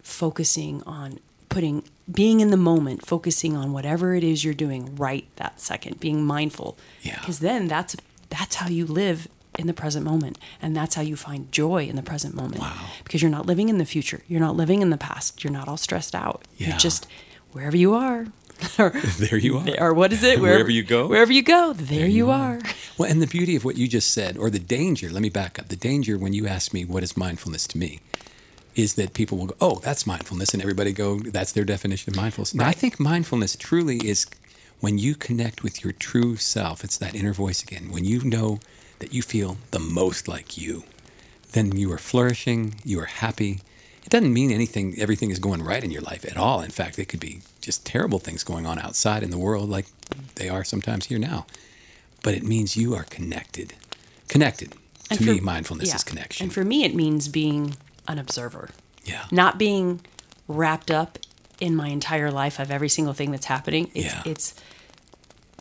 focusing 0.02 0.84
on 0.84 1.20
putting 1.50 1.84
being 2.12 2.40
in 2.42 2.50
the 2.52 2.58
moment 2.58 3.06
focusing 3.06 3.56
on 3.56 3.72
whatever 3.72 4.16
it 4.16 4.24
is 4.24 4.44
you're 4.44 4.54
doing 4.54 4.96
right 4.96 5.26
that 5.38 5.60
second 5.62 6.00
being 6.00 6.26
mindful 6.26 6.78
Yeah. 7.02 7.20
because 7.20 7.40
then 7.40 7.68
that's 7.68 7.96
that's 8.30 8.56
how 8.56 8.68
you 8.68 8.86
live 8.86 9.28
in 9.58 9.68
the 9.68 9.74
present 9.74 10.04
moment 10.04 10.38
and 10.62 10.76
that's 10.76 10.96
how 10.96 11.02
you 11.04 11.16
find 11.16 11.52
joy 11.52 11.86
in 11.86 11.96
the 11.96 12.02
present 12.04 12.34
moment 12.36 12.60
Wow. 12.62 12.74
because 13.04 13.22
you're 13.22 13.32
not 13.32 13.46
living 13.46 13.70
in 13.70 13.78
the 13.78 13.86
future 13.86 14.22
you're 14.28 14.40
not 14.42 14.56
living 14.58 14.82
in 14.82 14.90
the 14.90 14.98
past 14.98 15.44
you're 15.44 15.54
not 15.54 15.68
all 15.70 15.78
stressed 15.78 16.16
out 16.16 16.44
Yeah. 16.58 16.70
you're 16.70 16.78
just 16.78 17.08
wherever 17.52 17.78
you 17.78 17.94
are 17.94 18.26
or, 18.80 18.90
There 19.20 19.38
you 19.38 19.58
are. 19.60 19.76
or 19.80 19.94
what 19.94 20.12
is 20.12 20.24
it 20.24 20.40
Wherever 20.42 20.72
you 20.72 20.84
go. 20.84 21.08
wherever 21.08 21.32
you 21.32 21.44
go 21.44 21.74
there, 21.74 22.08
you, 22.08 22.30
are. 22.30 22.60
Well, 22.98 23.10
and 23.10 23.22
the 23.22 23.28
beauty 23.28 23.56
of 23.56 23.66
what 23.66 23.76
you 23.76 23.88
just 23.88 24.12
said, 24.12 24.38
or 24.38 24.52
the 24.52 24.60
danger, 24.60 25.10
let 25.10 25.24
me 25.24 25.30
back 25.30 25.58
up. 25.58 25.70
The 25.70 25.76
danger 25.76 26.18
when 26.18 26.34
you 26.34 26.46
ask 26.46 26.74
me 26.74 26.86
what 26.86 27.02
is 27.02 27.18
mindfulness 27.18 27.68
to 27.70 27.78
me 27.78 28.02
is 28.76 28.94
that 28.96 29.14
people 29.14 29.38
will 29.38 29.48
go, 29.48 29.56
oh, 29.60 29.80
that's 29.84 30.06
mindfulness. 30.06 30.54
And 30.54 30.62
everybody 30.62 30.92
go, 30.92 31.20
that's 31.20 31.52
their 31.54 31.64
definition 31.64 32.14
of 32.14 32.18
mindfulness. 32.18 32.54
Now, 32.54 32.68
I 32.68 32.72
think 32.72 33.00
mindfulness 33.00 33.56
truly 33.56 33.98
is 33.98 34.28
when 34.80 35.00
you 35.00 35.16
connect 35.16 35.64
with 35.64 35.84
your 35.84 35.94
true 35.94 36.36
self. 36.36 36.84
It's 36.84 36.98
that 36.98 37.16
inner 37.16 37.34
voice 37.34 37.64
again. 37.64 37.92
When 37.92 38.06
you 38.06 38.24
know 38.24 38.60
that 39.00 39.14
you 39.14 39.22
feel 39.22 39.58
the 39.72 39.80
most 39.80 40.28
like 40.28 40.58
you, 40.58 40.84
then 41.54 41.76
you 41.76 41.92
are 41.92 41.98
flourishing, 41.98 42.76
you 42.84 43.00
are 43.00 43.06
happy. 43.06 43.62
It 44.04 44.10
doesn't 44.10 44.34
mean 44.34 44.52
anything, 44.52 44.96
everything 45.00 45.32
is 45.32 45.40
going 45.40 45.64
right 45.64 45.84
in 45.84 45.92
your 45.92 46.02
life 46.02 46.26
at 46.26 46.38
all. 46.38 46.62
In 46.62 46.72
fact, 46.72 47.00
it 47.00 47.06
could 47.06 47.20
be 47.20 47.42
just 47.62 47.86
terrible 47.86 48.20
things 48.20 48.44
going 48.44 48.66
on 48.66 48.78
outside 48.78 49.24
in 49.24 49.32
the 49.32 49.38
world, 49.38 49.70
like 49.70 49.86
they 50.36 50.50
are 50.50 50.64
sometimes 50.64 51.06
here 51.06 51.20
now. 51.20 51.46
But 52.24 52.34
it 52.34 52.44
means 52.44 52.76
you 52.76 52.96
are 52.96 53.04
connected. 53.04 53.74
Connected. 54.28 54.74
And 55.12 55.20
to 55.20 55.26
for- 55.26 55.32
me, 55.34 55.40
mindfulness 55.40 55.90
yeah. 55.90 55.96
is 55.96 56.04
connection. 56.04 56.46
And 56.46 56.54
for 56.54 56.64
me, 56.64 56.84
it 56.84 56.96
means 56.96 57.28
being 57.28 57.76
an 58.08 58.18
observer, 58.18 58.70
yeah. 59.06 59.26
not 59.32 59.60
being 59.60 60.02
wrapped 60.48 60.90
up 60.90 61.20
in 61.60 61.76
my 61.76 61.90
entire 61.90 62.32
life 62.32 62.60
of 62.60 62.72
every 62.72 62.90
single 62.90 63.14
thing 63.14 63.32
that's 63.32 63.46
happening. 63.46 63.92
It's 63.94 64.06
Yeah. 64.06 64.22
it's 64.26 64.56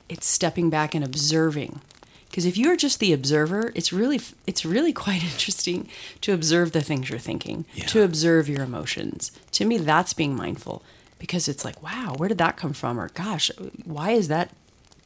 it's 0.08 0.26
stepping 0.26 0.70
back 0.70 0.94
and 0.94 1.04
observing. 1.04 1.80
Because 2.28 2.46
if 2.46 2.56
you're 2.56 2.76
just 2.76 2.98
the 2.98 3.12
observer, 3.12 3.72
it's 3.74 3.92
really 3.92 4.20
it's 4.46 4.64
really 4.64 4.92
quite 5.04 5.22
interesting 5.22 5.88
to 6.22 6.32
observe 6.32 6.72
the 6.72 6.80
things 6.80 7.10
you're 7.10 7.18
thinking, 7.18 7.64
yeah. 7.74 7.86
to 7.86 8.02
observe 8.02 8.48
your 8.48 8.62
emotions. 8.62 9.32
To 9.52 9.64
me, 9.64 9.78
that's 9.78 10.14
being 10.14 10.34
mindful 10.34 10.82
because 11.18 11.46
it's 11.46 11.64
like, 11.64 11.82
wow, 11.82 12.14
where 12.16 12.28
did 12.28 12.38
that 12.38 12.56
come 12.56 12.72
from? 12.72 12.98
Or 12.98 13.08
gosh, 13.08 13.50
why 13.84 14.12
is 14.12 14.28
that 14.28 14.50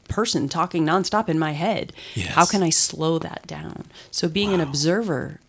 person 0.08 0.48
talking 0.48 0.84
nonstop 0.84 1.28
in 1.28 1.38
my 1.38 1.52
head? 1.52 1.92
How 2.28 2.46
can 2.46 2.62
I 2.62 2.70
slow 2.70 3.18
that 3.18 3.46
down? 3.46 3.86
So 4.10 4.28
being 4.28 4.52
an 4.52 4.60
observer, 4.60 5.40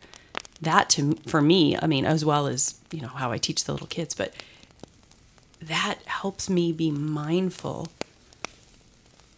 that 0.62 0.90
to 0.92 1.14
for 1.28 1.42
me, 1.42 1.78
I 1.78 1.88
mean, 1.88 2.06
as 2.06 2.26
well 2.26 2.48
as 2.48 2.76
you 2.92 3.02
know 3.02 3.08
how 3.10 3.32
I 3.32 3.38
teach 3.38 3.66
the 3.66 3.72
little 3.72 3.88
kids, 3.88 4.14
but 4.16 4.34
that 5.62 6.00
helps 6.06 6.50
me 6.50 6.72
be 6.72 6.92
mindful 6.92 7.88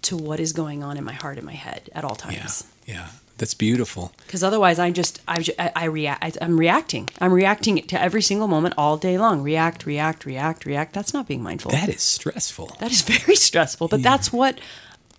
to 0.03 0.17
what 0.17 0.39
is 0.39 0.53
going 0.53 0.83
on 0.83 0.97
in 0.97 1.03
my 1.03 1.13
heart 1.13 1.37
and 1.37 1.45
my 1.45 1.53
head 1.53 1.89
at 1.93 2.03
all 2.03 2.15
times. 2.15 2.65
Yeah. 2.85 3.09
That's 3.39 3.53
beautiful. 3.53 4.11
Because 4.17 4.43
otherwise, 4.43 4.79
I 4.79 4.91
just 4.91 5.21
I, 5.25 5.43
I, 5.57 5.71
I 5.73 5.85
react. 5.85 6.23
I, 6.41 6.45
I'm 6.45 6.59
reacting. 6.59 7.07
I'm 7.21 7.31
reacting 7.31 7.77
to 7.87 7.99
every 7.99 8.21
single 8.21 8.49
moment 8.49 8.73
all 8.77 8.97
day 8.97 9.17
long. 9.17 9.41
React, 9.41 9.85
react, 9.85 10.25
react, 10.25 10.65
react. 10.65 10.93
That's 10.93 11.13
not 11.13 11.25
being 11.25 11.41
mindful. 11.41 11.71
That 11.71 11.87
is 11.87 12.01
stressful. 12.01 12.75
That 12.79 12.91
is 12.91 13.01
very 13.17 13.35
stressful, 13.35 13.87
but 13.87 14.03
that's 14.03 14.33
what 14.33 14.59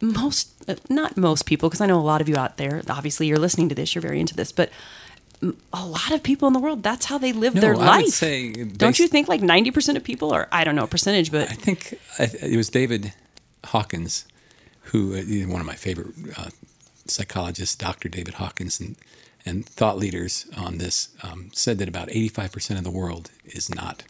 most, 0.00 0.50
not 0.90 1.16
most 1.16 1.46
people, 1.46 1.68
because 1.68 1.80
I 1.80 1.86
know 1.86 1.98
a 1.98 2.02
lot 2.02 2.20
of 2.20 2.28
you 2.28 2.36
out 2.36 2.56
there, 2.56 2.82
obviously 2.88 3.26
you're 3.26 3.38
listening 3.38 3.68
to 3.68 3.74
this, 3.74 3.94
you're 3.94 4.02
very 4.02 4.20
into 4.20 4.34
this, 4.34 4.52
but 4.52 4.70
a 5.72 5.86
lot 5.86 6.10
of 6.12 6.22
people 6.22 6.46
in 6.48 6.52
the 6.54 6.60
world, 6.60 6.82
that's 6.82 7.06
how 7.06 7.16
they 7.18 7.32
live 7.32 7.54
No, 7.54 7.60
their 7.62 7.74
I 7.74 7.76
would 7.78 7.86
life. 7.86 8.06
say 8.08 8.52
Don't 8.52 8.98
you 8.98 9.08
think 9.08 9.28
like 9.28 9.40
90% 9.40 9.96
of 9.96 10.04
people, 10.04 10.34
or 10.34 10.48
I 10.52 10.64
don't 10.64 10.76
know, 10.76 10.86
percentage, 10.86 11.32
but 11.32 11.50
I 11.50 11.54
think 11.54 11.98
it 12.18 12.56
was 12.56 12.68
David 12.68 13.12
Hawkins, 13.64 14.26
who 14.84 15.14
uh, 15.14 15.50
one 15.50 15.60
of 15.60 15.66
my 15.66 15.74
favorite 15.76 16.08
uh, 16.36 16.50
psychologists, 17.06 17.74
Dr. 17.76 18.08
David 18.08 18.34
Hawkins, 18.34 18.80
and 18.80 18.96
and 19.46 19.64
thought 19.64 19.96
leaders 19.96 20.44
on 20.54 20.76
this 20.76 21.08
um, 21.22 21.48
said 21.54 21.78
that 21.78 21.88
about 21.88 22.08
85% 22.08 22.76
of 22.76 22.84
the 22.84 22.90
world 22.90 23.30
is 23.46 23.74
not, 23.74 24.02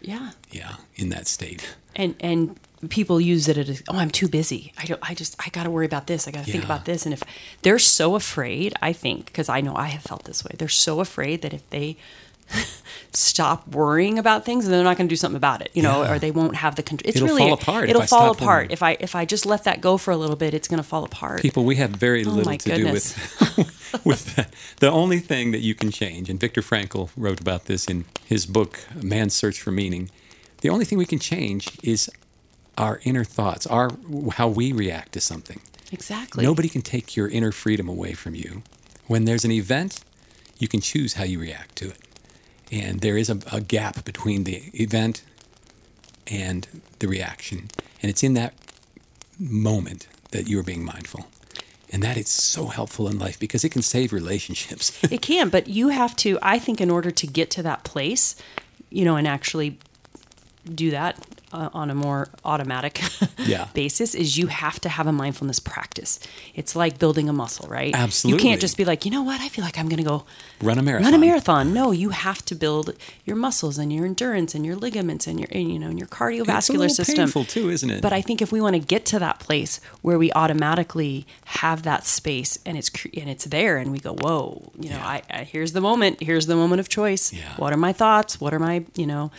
yeah. 0.00 0.32
yeah, 0.50 0.76
in 0.96 1.08
that 1.10 1.26
state. 1.26 1.76
And, 1.94 2.14
and 2.20 2.58
people 2.88 3.20
use 3.20 3.48
it 3.48 3.56
as, 3.56 3.82
oh, 3.88 3.96
I'm 3.96 4.10
too 4.10 4.28
busy. 4.28 4.72
I 4.78 4.84
don't, 4.84 5.00
I 5.02 5.14
just, 5.14 5.34
I 5.44 5.48
got 5.50 5.64
to 5.64 5.70
worry 5.70 5.86
about 5.86 6.06
this. 6.06 6.28
I 6.28 6.30
got 6.30 6.44
to 6.44 6.52
think 6.52 6.64
about 6.64 6.84
this. 6.84 7.06
And 7.06 7.12
if 7.12 7.22
they're 7.62 7.78
so 7.78 8.14
afraid, 8.14 8.74
I 8.82 8.92
think, 8.92 9.26
because 9.26 9.48
I 9.48 9.60
know 9.60 9.74
I 9.74 9.86
have 9.86 10.02
felt 10.02 10.24
this 10.24 10.44
way, 10.44 10.52
they're 10.58 10.68
so 10.68 11.00
afraid 11.00 11.42
that 11.42 11.54
if 11.54 11.68
they 11.70 11.96
stop 13.12 13.66
worrying 13.68 14.18
about 14.18 14.44
things, 14.44 14.64
and 14.66 14.74
they're 14.74 14.84
not 14.84 14.96
going 14.98 15.08
to 15.08 15.12
do 15.12 15.16
something 15.16 15.36
about 15.36 15.62
it, 15.62 15.70
you 15.72 15.82
know, 15.82 16.02
Yeah. 16.02 16.12
or 16.12 16.18
they 16.18 16.30
won't 16.30 16.56
have 16.56 16.76
the 16.76 16.82
control. 16.82 17.08
It's 17.08 17.16
It'll 17.16 17.28
really, 17.28 17.42
fall 17.42 17.52
apart 17.54 17.88
It'll 17.88 18.02
fall 18.02 18.30
apart. 18.32 18.46
worrying. 18.46 18.70
If 18.70 18.82
I, 18.82 18.96
if 19.00 19.14
I 19.14 19.24
just 19.24 19.46
let 19.46 19.64
that 19.64 19.80
go 19.80 19.96
for 19.96 20.10
a 20.10 20.16
little 20.16 20.36
bit, 20.36 20.52
it's 20.52 20.68
going 20.68 20.82
to 20.82 20.86
fall 20.88 21.04
apart. 21.04 21.40
People, 21.40 21.64
we 21.64 21.76
have 21.76 21.90
very 21.90 22.24
Oh, 22.26 22.30
little 22.30 22.56
to 22.58 22.70
goodness. 22.70 23.14
do 23.14 23.54
with 23.56 24.00
with 24.04 24.34
that. 24.36 24.52
the 24.80 24.90
only 24.90 25.18
thing 25.18 25.52
that 25.52 25.60
you 25.60 25.74
can 25.74 25.90
change. 25.90 26.28
And 26.28 26.38
Viktor 26.38 26.60
Frankl 26.60 27.08
wrote 27.16 27.40
about 27.40 27.64
this 27.64 27.86
in 27.86 28.04
his 28.26 28.44
book 28.44 28.80
Man's 28.94 29.34
Search 29.34 29.60
for 29.60 29.70
Meaning. 29.70 30.10
The 30.60 30.68
only 30.68 30.84
thing 30.84 30.98
we 30.98 31.06
can 31.06 31.18
change 31.18 31.78
is 31.82 32.10
our 32.76 33.00
inner 33.04 33.24
thoughts, 33.24 33.66
our 33.66 33.90
how 34.32 34.48
we 34.48 34.72
react 34.72 35.12
to 35.12 35.20
something. 35.20 35.60
exactly. 35.90 36.44
Nobody 36.44 36.68
can 36.68 36.82
take 36.82 37.16
your 37.16 37.28
inner 37.28 37.52
freedom 37.52 37.88
away 37.88 38.12
from 38.12 38.34
you. 38.34 38.62
When 39.06 39.24
there's 39.24 39.44
an 39.46 39.52
event, 39.52 40.00
you 40.58 40.68
can 40.68 40.80
choose 40.80 41.14
how 41.14 41.24
you 41.24 41.38
react 41.40 41.76
to 41.76 41.88
it. 41.90 41.98
And 42.70 43.00
there 43.00 43.16
is 43.16 43.30
a, 43.30 43.38
a 43.52 43.60
gap 43.60 44.04
between 44.04 44.44
the 44.44 44.70
event 44.74 45.22
and 46.26 46.66
the 46.98 47.08
reaction. 47.08 47.68
And 48.02 48.10
it's 48.10 48.22
in 48.22 48.34
that 48.34 48.54
moment 49.38 50.08
that 50.32 50.48
you're 50.48 50.62
being 50.62 50.84
mindful. 50.84 51.26
And 51.92 52.02
that 52.02 52.16
is 52.16 52.28
so 52.28 52.66
helpful 52.66 53.08
in 53.08 53.18
life 53.18 53.38
because 53.38 53.64
it 53.64 53.70
can 53.70 53.82
save 53.82 54.12
relationships. 54.12 55.02
It 55.04 55.22
can, 55.22 55.48
but 55.48 55.68
you 55.68 55.88
have 55.88 56.16
to, 56.16 56.38
I 56.42 56.58
think, 56.58 56.80
in 56.80 56.90
order 56.90 57.10
to 57.12 57.26
get 57.26 57.50
to 57.52 57.62
that 57.62 57.84
place, 57.84 58.34
you 58.90 59.04
know, 59.04 59.16
and 59.16 59.26
actually 59.26 59.78
do 60.74 60.90
that 60.90 61.24
uh, 61.52 61.68
on 61.72 61.90
a 61.90 61.94
more 61.94 62.28
automatic 62.44 63.00
Yeah. 63.38 63.68
basis, 63.72 64.14
is 64.14 64.36
you 64.36 64.48
have 64.48 64.80
to 64.80 64.88
have 64.88 65.06
a 65.06 65.12
mindfulness 65.12 65.60
practice. 65.60 66.18
It's 66.54 66.74
like 66.74 66.98
building 66.98 67.28
a 67.28 67.32
muscle, 67.32 67.68
right? 67.68 67.94
Absolutely. 67.94 68.42
You 68.42 68.48
can't 68.50 68.60
just 68.60 68.76
be 68.76 68.84
like, 68.84 69.04
you 69.04 69.10
know 69.12 69.22
what, 69.22 69.40
I 69.40 69.48
feel 69.48 69.64
like 69.64 69.78
I'm 69.78 69.88
going 69.88 70.02
to 70.02 70.08
go 70.08 70.24
Run 70.60 70.78
a 70.78 70.82
marathon. 70.82 71.04
run 71.04 71.14
a 71.14 71.18
marathon. 71.24 71.72
No, 71.72 71.92
you 71.92 72.10
have 72.10 72.44
to 72.46 72.54
build 72.56 72.94
your 73.24 73.36
muscles 73.36 73.78
and 73.78 73.92
your 73.92 74.04
endurance 74.04 74.54
and 74.54 74.66
your 74.66 74.74
ligaments 74.76 75.26
and 75.28 75.38
your, 75.38 75.48
and, 75.52 75.72
you 75.72 75.78
know, 75.78 75.88
and 75.88 75.98
your 75.98 76.08
cardiovascular 76.08 76.46
system. 76.46 76.56
It's 76.56 76.68
a 76.68 76.72
little 76.72 76.88
system. 76.94 77.16
painful 77.16 77.44
too, 77.44 77.70
isn't 77.70 77.90
it? 77.90 78.02
But 78.02 78.12
I 78.12 78.20
think 78.22 78.42
if 78.42 78.50
we 78.50 78.60
want 78.60 78.74
to 78.74 78.80
get 78.80 79.06
to 79.06 79.18
that 79.20 79.38
place 79.38 79.80
where 80.02 80.18
we 80.18 80.32
automatically 80.32 81.26
have 81.44 81.84
that 81.84 82.04
space 82.06 82.58
and 82.66 82.76
it's 82.76 82.90
cre- 82.90 83.08
and 83.16 83.30
it's 83.30 83.44
there, 83.44 83.76
and 83.78 83.92
we 83.92 83.98
go, 84.00 84.14
whoa, 84.14 84.72
you 84.80 84.90
know, 84.90 84.96
Yeah. 84.96 85.06
I, 85.06 85.22
I 85.30 85.44
here's 85.44 85.72
the 85.72 85.80
moment. 85.80 86.22
Here's 86.22 86.46
the 86.46 86.56
moment 86.56 86.80
of 86.80 86.88
choice. 86.88 87.32
Yeah. 87.32 87.54
What 87.56 87.72
are 87.72 87.76
my 87.76 87.92
thoughts? 87.92 88.40
What 88.40 88.52
are 88.52 88.58
my, 88.58 88.84
you 88.96 89.06
know, 89.06 89.30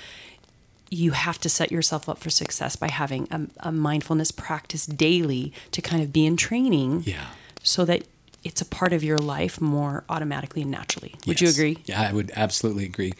you 0.89 1.11
have 1.11 1.39
to 1.39 1.49
set 1.49 1.71
yourself 1.71 2.07
up 2.07 2.17
for 2.17 2.29
success 2.29 2.75
by 2.75 2.89
having 2.89 3.27
a, 3.31 3.67
a 3.67 3.71
mindfulness 3.71 4.31
practice 4.31 4.85
daily 4.85 5.51
to 5.71 5.81
kind 5.81 6.01
of 6.01 6.13
be 6.13 6.25
in 6.25 6.37
training, 6.37 7.03
Yeah. 7.05 7.27
so 7.63 7.83
that 7.85 8.03
it's 8.43 8.61
a 8.61 8.65
part 8.65 8.93
of 8.93 9.03
your 9.03 9.17
life 9.17 9.59
more 9.59 10.03
automatically 10.09 10.61
and 10.61 10.71
naturally. 10.71 11.15
Would 11.25 11.41
you 11.41 11.49
agree? 11.49 11.79
Yeah, 11.85 12.01
I 12.01 12.13
would 12.13 12.31
absolutely 12.35 12.85
agree. 12.85 13.13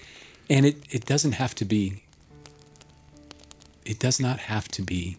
And 0.49 0.65
it, 0.65 0.77
it 0.89 1.05
doesn't 1.05 1.33
have 1.33 1.53
to 1.55 1.65
be 1.65 2.03
it 3.85 3.99
does 3.99 4.19
not 4.19 4.39
have 4.39 4.67
to 4.69 4.81
be 4.81 5.17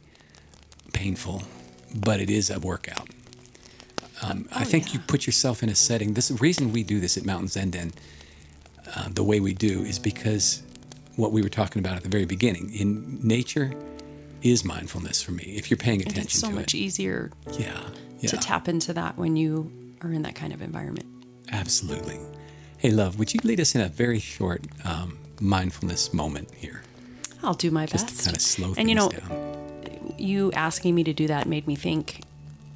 painful, 0.93 1.43
but 1.95 2.21
it 2.21 2.29
is 2.31 2.51
a 2.51 2.59
workout. 2.61 3.09
Um, 4.23 4.47
I 4.55 4.65
think 4.65 4.93
you 4.93 5.01
put 5.01 5.27
yourself 5.27 5.63
in 5.63 5.69
a 5.69 5.75
setting. 5.75 6.15
This 6.15 6.29
the 6.29 6.35
reason 6.35 6.73
we 6.73 6.83
do 6.83 7.01
this 7.01 7.17
at 7.17 7.25
Mountain 7.25 7.49
Zen 7.49 7.71
Den 7.71 7.93
uh, 8.95 9.09
the 9.13 9.23
way 9.23 9.39
we 9.41 9.55
do 9.55 9.83
is 9.83 9.99
because 9.99 10.63
what 11.19 11.33
we 11.33 11.43
were 11.43 11.49
talking 11.49 11.81
about 11.81 11.97
at 11.97 12.03
the 12.05 12.09
very 12.09 12.25
beginning 12.25 12.73
in 12.75 13.19
nature 13.23 13.73
is 14.43 14.65
mindfulness 14.65 15.21
for 15.21 15.33
me. 15.33 15.43
If 15.57 15.69
you're 15.71 15.77
paying 15.77 16.01
And 16.01 16.11
attention 16.13 16.27
it's 16.27 16.39
so 16.39 16.49
to 16.49 16.55
much 16.55 16.75
it, 16.75 16.79
easier 16.79 17.31
yeah, 17.59 17.83
yeah, 18.21 18.31
to 18.31 18.37
tap 18.37 18.69
into 18.69 18.93
that 18.93 19.19
when 19.19 19.35
you 19.37 19.71
are 20.01 20.13
in 20.13 20.23
that 20.23 20.37
kind 20.37 20.53
of 20.53 20.63
environment. 20.63 21.07
absolutely. 21.53 22.19
Hey, 22.79 22.93
love, 22.93 23.19
would 23.19 23.35
you 23.35 23.41
lead 23.43 23.59
us 23.59 23.75
in 23.75 23.81
a 23.81 23.89
very 23.89 24.21
short 24.21 24.63
um, 24.85 25.19
mindfulness 25.41 26.15
moment 26.15 26.55
here? 26.55 26.83
I'll 27.43 27.55
do 27.55 27.73
my 27.73 27.87
just 27.87 28.07
best. 28.07 28.25
kind 28.25 28.37
of 28.37 28.43
slow 28.43 28.75
and 28.77 28.89
you 28.89 28.95
know, 28.95 29.09
down. 29.09 30.15
you 30.19 30.53
asking 30.53 30.95
me 30.95 31.03
to 31.05 31.13
do 31.13 31.27
that 31.27 31.49
made 31.49 31.67
me 31.67 31.75
think 31.75 32.21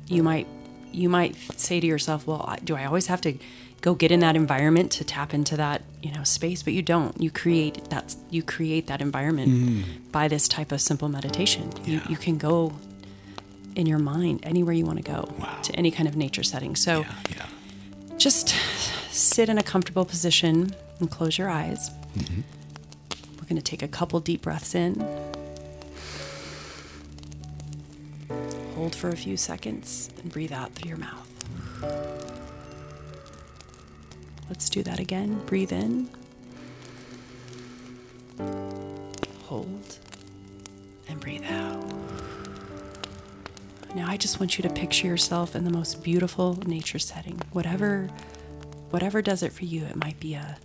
you 0.09 0.23
might 0.25 0.47
you 0.93 1.09
might 1.09 1.37
say 1.57 1.79
to 1.81 1.87
yourself, 1.87 2.27
well, 2.27 2.57
do 2.65 2.75
I 2.77 2.85
always 2.87 3.07
have 3.07 3.21
to 3.23 3.39
go 3.83 3.95
get 3.95 4.11
in 4.11 4.21
that 4.21 4.35
environment 4.37 4.91
to 4.93 5.05
tap 5.05 5.35
into 5.35 5.57
that, 5.59 5.83
you 6.03 6.11
know, 6.13 6.23
space? 6.25 6.63
But 6.63 6.73
you 6.73 6.81
don't. 6.83 7.21
You 7.21 7.31
create 7.31 7.91
that 7.91 8.17
you 8.31 8.43
create 8.43 8.87
that 8.87 9.01
environment 9.03 9.51
mm. 9.53 9.85
by 10.11 10.29
this 10.29 10.49
type 10.49 10.73
of 10.73 10.81
simple 10.81 11.09
meditation. 11.11 11.71
You, 11.85 11.99
Yeah. 11.99 12.09
you 12.09 12.17
can 12.17 12.39
go 12.39 12.73
in 13.75 13.87
your 13.87 13.99
mind 13.99 14.41
anywhere 14.43 14.75
you 14.75 14.85
want 14.87 14.99
to 15.05 15.13
go 15.13 15.29
Wow. 15.39 15.59
to 15.63 15.73
any 15.77 15.91
kind 15.91 16.09
of 16.09 16.17
nature 16.17 16.43
setting. 16.43 16.77
So 16.77 17.01
Yeah, 17.01 17.15
yeah. 17.37 17.47
just 18.19 18.49
sit 19.11 19.49
in 19.49 19.59
a 19.59 19.63
comfortable 19.63 20.05
position 20.05 20.75
and 21.01 21.11
close 21.11 21.37
your 21.39 21.49
eyes. 21.49 21.91
Mm-hmm. 22.17 22.41
We're 23.39 23.49
going 23.49 23.57
to 23.57 23.63
take 23.63 23.83
a 23.83 23.89
couple 23.89 24.21
deep 24.21 24.43
breaths 24.43 24.75
in. 24.75 24.95
Hold 28.77 28.95
for 28.95 29.09
a 29.11 29.17
few 29.17 29.37
seconds 29.37 30.11
and 30.23 30.31
breathe 30.33 30.53
out 30.53 30.73
through 30.75 30.89
your 30.89 30.99
mouth. 30.99 31.29
Let's 34.53 34.69
do 34.69 34.83
that 34.83 35.01
again. 35.01 35.41
Breathe 35.47 35.73
in. 35.73 36.11
Hold 39.45 39.99
and 41.09 41.19
breathe 41.19 41.47
out. 41.47 41.83
Now 43.95 44.11
I 44.11 44.19
just 44.19 44.41
want 44.41 44.59
you 44.59 44.63
to 44.63 44.69
picture 44.69 45.07
yourself 45.07 45.57
in 45.57 45.65
the 45.65 45.71
most 45.71 46.03
beautiful 46.05 46.59
nature 46.67 46.99
setting. 46.99 47.41
Whatever 47.53 48.11
whatever 48.91 49.23
does 49.23 49.43
it 49.43 49.55
for 49.55 49.65
you. 49.65 49.85
It 49.87 49.97
might 49.97 50.21
be 50.21 50.35
a 50.35 50.59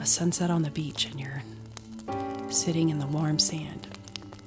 a 0.00 0.04
sunset 0.04 0.50
on 0.50 0.62
the 0.62 0.70
beach 0.70 1.06
and 1.06 1.20
you're 1.20 1.44
sitting 2.48 2.88
in 2.88 2.98
the 2.98 3.06
warm 3.06 3.38
sand. 3.38 3.96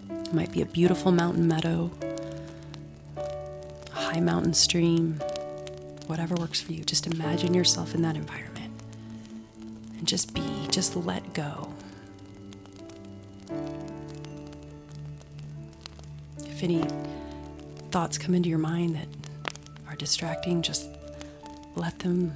It 0.09 0.33
might 0.33 0.51
be 0.51 0.61
a 0.61 0.65
beautiful 0.65 1.13
mountain 1.13 1.47
meadow, 1.47 1.89
a 3.15 3.93
high 3.93 4.19
mountain 4.19 4.53
stream, 4.53 5.21
whatever 6.07 6.35
works 6.35 6.61
for 6.61 6.73
you. 6.73 6.83
Just 6.83 7.07
imagine 7.07 7.53
yourself 7.53 7.95
in 7.95 8.01
that 8.03 8.15
environment 8.15 8.73
and 9.97 10.07
just 10.07 10.33
be, 10.33 10.67
just 10.69 10.95
let 10.95 11.33
go. 11.33 11.69
If 16.45 16.63
any 16.63 16.83
thoughts 17.91 18.17
come 18.17 18.33
into 18.35 18.49
your 18.49 18.59
mind 18.59 18.95
that 18.95 19.07
are 19.87 19.95
distracting, 19.95 20.61
just 20.61 20.89
let 21.75 21.99
them 21.99 22.33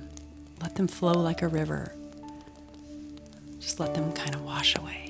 let 0.62 0.76
them 0.76 0.88
flow 0.88 1.14
like 1.14 1.42
a 1.42 1.48
river. 1.48 1.94
Just 3.60 3.80
let 3.80 3.94
them 3.94 4.12
kind 4.12 4.36
of 4.36 4.42
wash 4.44 4.76
away. 4.76 5.09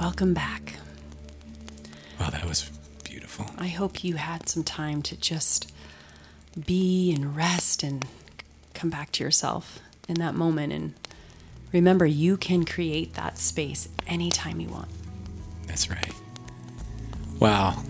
Welcome 0.00 0.34
back. 0.34 0.74
Wow, 2.20 2.30
that 2.30 2.44
was 2.44 2.70
beautiful. 3.04 3.46
I 3.58 3.68
hope 3.68 4.02
you 4.04 4.16
had 4.16 4.48
some 4.48 4.64
time 4.64 5.02
to 5.02 5.16
just 5.16 5.72
be 6.66 7.12
and 7.14 7.36
rest 7.36 7.82
and 7.82 8.04
come 8.74 8.90
back 8.90 9.12
to 9.12 9.24
yourself 9.24 9.78
in 10.08 10.16
that 10.16 10.34
moment. 10.34 10.72
And 10.72 10.94
remember, 11.72 12.06
you 12.06 12.36
can 12.36 12.64
create 12.64 13.14
that 13.14 13.38
space 13.38 13.88
anytime 14.06 14.60
you 14.60 14.68
want. 14.68 14.88
That's 15.66 15.90
right. 15.90 16.12
Wow. 17.38 17.82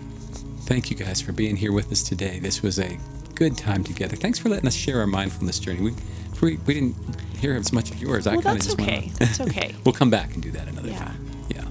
Thank 0.65 0.91
you 0.91 0.95
guys 0.95 1.21
for 1.21 1.31
being 1.31 1.55
here 1.55 1.71
with 1.71 1.91
us 1.91 2.03
today. 2.03 2.39
This 2.39 2.61
was 2.61 2.77
a 2.77 2.99
good 3.33 3.57
time 3.57 3.83
together. 3.83 4.15
Thanks 4.15 4.37
for 4.37 4.49
letting 4.49 4.67
us 4.67 4.75
share 4.75 4.99
our 4.99 5.07
mindfulness 5.07 5.59
journey. 5.59 5.81
We 5.81 5.93
we, 6.41 6.55
we 6.65 6.73
didn't 6.73 6.95
hear 7.37 7.53
as 7.55 7.73
much 7.73 7.91
of 7.91 8.01
yours. 8.01 8.25
I 8.25 8.33
Well, 8.33 8.41
kind 8.43 8.57
of 8.59 8.63
that's 8.63 8.75
just 8.77 8.79
okay. 8.79 9.07
On. 9.07 9.13
That's 9.19 9.41
okay. 9.41 9.75
we'll 9.83 9.93
come 9.93 10.09
back 10.09 10.35
and 10.35 10.43
do 10.43 10.51
that 10.51 10.67
another 10.69 10.89
Yeah. 10.89 10.99
time. 10.99 11.18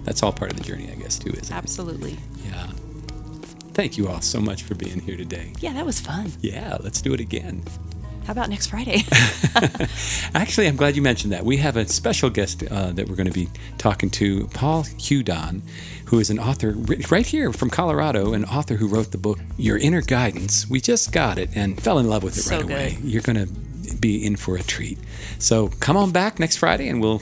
That's 0.09 0.23
all 0.23 0.33
part 0.33 0.51
of 0.53 0.57
the 0.57 0.65
journey, 0.65 0.91
I 0.91 0.95
guess, 0.95 1.19
too, 1.19 1.29
isn't 1.29 1.45
it? 1.45 1.53
Absolutely. 1.53 2.13
it? 2.13 2.19
Yeah. 2.47 2.67
Thank 3.75 3.99
you 3.99 4.09
all 4.09 4.23
so 4.23 4.41
much 4.41 4.63
for 4.63 4.75
being 4.75 5.01
here 5.01 5.19
today. 5.19 5.53
Yeah, 5.61 5.75
that 5.75 5.85
was 5.85 6.01
fun. 6.01 6.33
Yeah, 6.41 6.79
let's 6.81 7.03
do 7.03 7.13
it 7.13 7.21
again. 7.21 7.63
How 8.25 8.33
about 8.33 8.49
next 8.49 8.69
Friday? 8.69 9.03
Actually, 10.35 10.67
I'm 10.67 10.77
glad 10.77 10.97
you 10.97 11.03
mentioned 11.03 11.35
that. 11.35 11.45
We 11.45 11.59
have 11.59 11.77
a 11.77 11.87
special 11.87 12.31
guest 12.31 12.63
uh, 12.71 12.93
that 12.93 13.07
we're 13.07 13.17
going 13.17 13.27
to 13.31 13.35
be 13.35 13.51
talking 13.77 14.09
to, 14.13 14.47
Paul 14.55 14.85
Hudon, 14.85 15.61
who 16.07 16.19
is 16.21 16.31
an 16.31 16.39
author 16.39 16.73
right 17.11 17.27
here 17.27 17.53
from 17.53 17.69
Colorado, 17.69 18.33
an 18.33 18.47
author 18.47 18.77
who 18.77 18.89
wrote 18.89 19.13
the 19.13 19.19
book 19.19 19.39
Your 19.59 19.77
Inner 19.77 20.01
Guidance. 20.01 20.71
We 20.71 20.81
just 20.81 21.13
got 21.13 21.37
it 21.39 21.51
and 21.55 21.79
fell 21.83 21.99
in 21.99 22.09
love 22.09 22.23
with 22.23 22.39
it 22.39 22.41
So 22.45 22.57
right 22.57 22.65
away. 22.65 22.97
good. 22.99 23.05
You're 23.05 23.23
going 23.23 23.47
to 23.47 23.97
be 23.97 24.25
in 24.25 24.37
for 24.37 24.57
a 24.57 24.63
treat. 24.63 24.99
So 25.39 25.69
come 25.81 25.99
on 25.99 26.13
back 26.13 26.39
next 26.39 26.57
Friday 26.57 26.89
and 26.89 27.03
we'll 27.03 27.21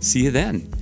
see 0.00 0.24
you 0.24 0.30
then. 0.30 0.72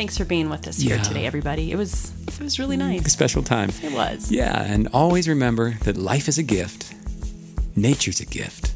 Thanks 0.00 0.16
for 0.16 0.24
being 0.24 0.48
with 0.48 0.66
us 0.66 0.78
here 0.78 0.96
today, 0.96 1.26
everybody. 1.26 1.72
It 1.72 1.76
was 1.76 2.10
it 2.26 2.40
was 2.40 2.58
really 2.58 2.76
A 2.76 2.78
nice. 2.78 3.12
special 3.12 3.42
time. 3.42 3.68
It 3.82 3.92
was. 3.92 4.32
Yeah, 4.32 4.62
and 4.62 4.88
always 4.94 5.28
remember 5.28 5.72
that 5.84 5.98
life 5.98 6.26
is 6.26 6.38
a 6.38 6.42
gift, 6.42 6.94
nature's 7.76 8.18
a 8.18 8.24
gift. 8.24 8.72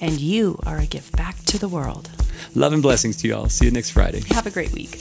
And 0.00 0.18
you 0.20 0.58
are 0.66 0.78
a 0.78 0.86
gift 0.86 1.16
back 1.16 1.36
to 1.44 1.60
the 1.60 1.68
world. 1.68 2.10
Love 2.56 2.72
and 2.72 2.82
blessings 2.82 3.16
to 3.18 3.28
you 3.28 3.36
all. 3.36 3.48
See 3.48 3.66
you 3.66 3.70
next 3.70 3.90
Friday. 3.90 4.22
Have 4.34 4.48
a 4.48 4.50
great 4.50 4.72
week. 4.72 4.98